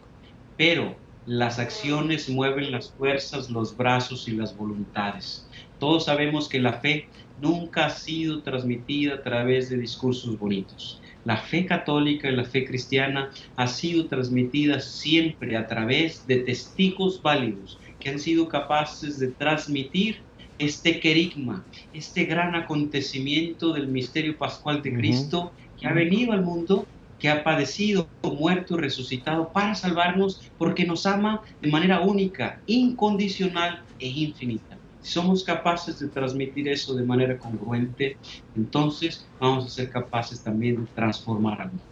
[0.59, 5.47] pero las acciones mueven las fuerzas, los brazos y las voluntades.
[5.79, 7.09] Todos sabemos que la fe
[7.41, 11.01] nunca ha sido transmitida a través de discursos bonitos.
[11.25, 17.21] La fe católica y la fe cristiana ha sido transmitida siempre a través de testigos
[17.23, 20.23] válidos que han sido capaces de transmitir
[20.59, 26.87] este querigma, este gran acontecimiento del misterio pascual de Cristo que ha venido al mundo
[27.19, 33.83] que ha padecido, muerto y resucitado para salvarnos porque nos ama de manera única, incondicional
[33.99, 34.68] e infinita.
[35.03, 38.17] Si somos capaces de transmitir eso de manera congruente,
[38.57, 41.83] entonces vamos a ser capaces también de transformar al mundo.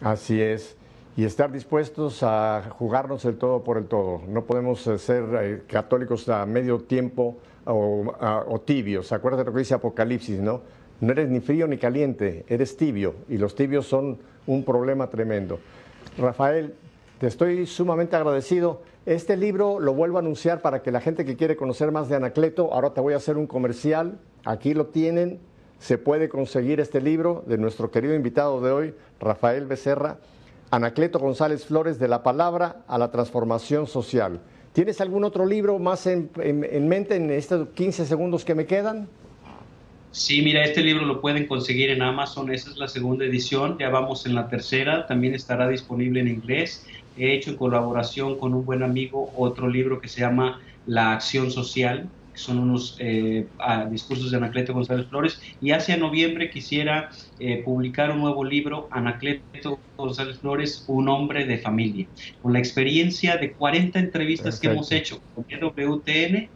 [0.00, 0.76] Así es.
[1.16, 4.22] Y estar dispuestos a jugarnos el todo por el todo.
[4.26, 7.36] No podemos eh, ser eh, católicos a medio tiempo
[7.66, 8.12] o,
[8.48, 9.12] o tibios.
[9.12, 10.62] Acuérdate lo que dice Apocalipsis, ¿no?
[11.00, 13.14] No eres ni frío ni caliente, eres tibio.
[13.28, 15.58] Y los tibios son un problema tremendo.
[16.16, 16.74] Rafael,
[17.22, 18.82] te estoy sumamente agradecido.
[19.06, 22.16] Este libro lo vuelvo a anunciar para que la gente que quiere conocer más de
[22.16, 24.18] Anacleto, ahora te voy a hacer un comercial.
[24.44, 25.38] Aquí lo tienen.
[25.78, 30.18] Se puede conseguir este libro de nuestro querido invitado de hoy, Rafael Becerra,
[30.72, 34.40] Anacleto González Flores, de la palabra a la transformación social.
[34.72, 36.28] ¿Tienes algún otro libro más en,
[36.88, 39.08] mente en estos 15 segundos que me quedan?
[40.12, 43.88] Sí, mira, este libro lo pueden conseguir en Amazon, esa es la segunda edición, ya
[43.88, 46.86] vamos en la tercera, también estará disponible en inglés.
[47.16, 51.50] He hecho en colaboración con un buen amigo otro libro que se llama La Acción
[51.50, 53.46] Social, que son unos eh,
[53.90, 57.08] discursos de Anacleto González Flores, y hacia noviembre quisiera
[57.38, 62.06] eh, publicar un nuevo libro, Anacleto González Flores, Un hombre de familia,
[62.42, 66.50] con la experiencia de 40 entrevistas que hemos hecho con WTN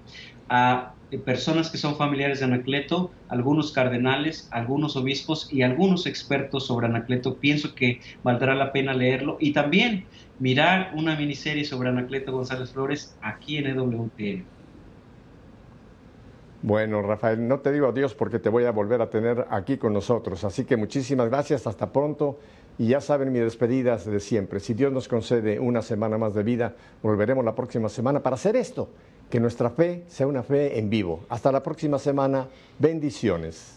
[0.51, 0.93] a
[1.25, 7.37] personas que son familiares de Anacleto, algunos cardenales, algunos obispos y algunos expertos sobre Anacleto.
[7.37, 10.05] Pienso que valdrá la pena leerlo y también
[10.39, 14.57] mirar una miniserie sobre Anacleto González Flores aquí en EWTN.
[16.63, 19.93] Bueno, Rafael, no te digo adiós porque te voy a volver a tener aquí con
[19.93, 20.43] nosotros.
[20.43, 22.41] Así que muchísimas gracias, hasta pronto.
[22.79, 24.59] Y ya saben mi despedida de siempre.
[24.59, 28.57] Si Dios nos concede una semana más de vida, volveremos la próxima semana para hacer
[28.57, 28.91] esto,
[29.31, 31.25] que nuestra fe sea una fe en vivo.
[31.29, 32.49] Hasta la próxima semana.
[32.79, 33.77] Bendiciones.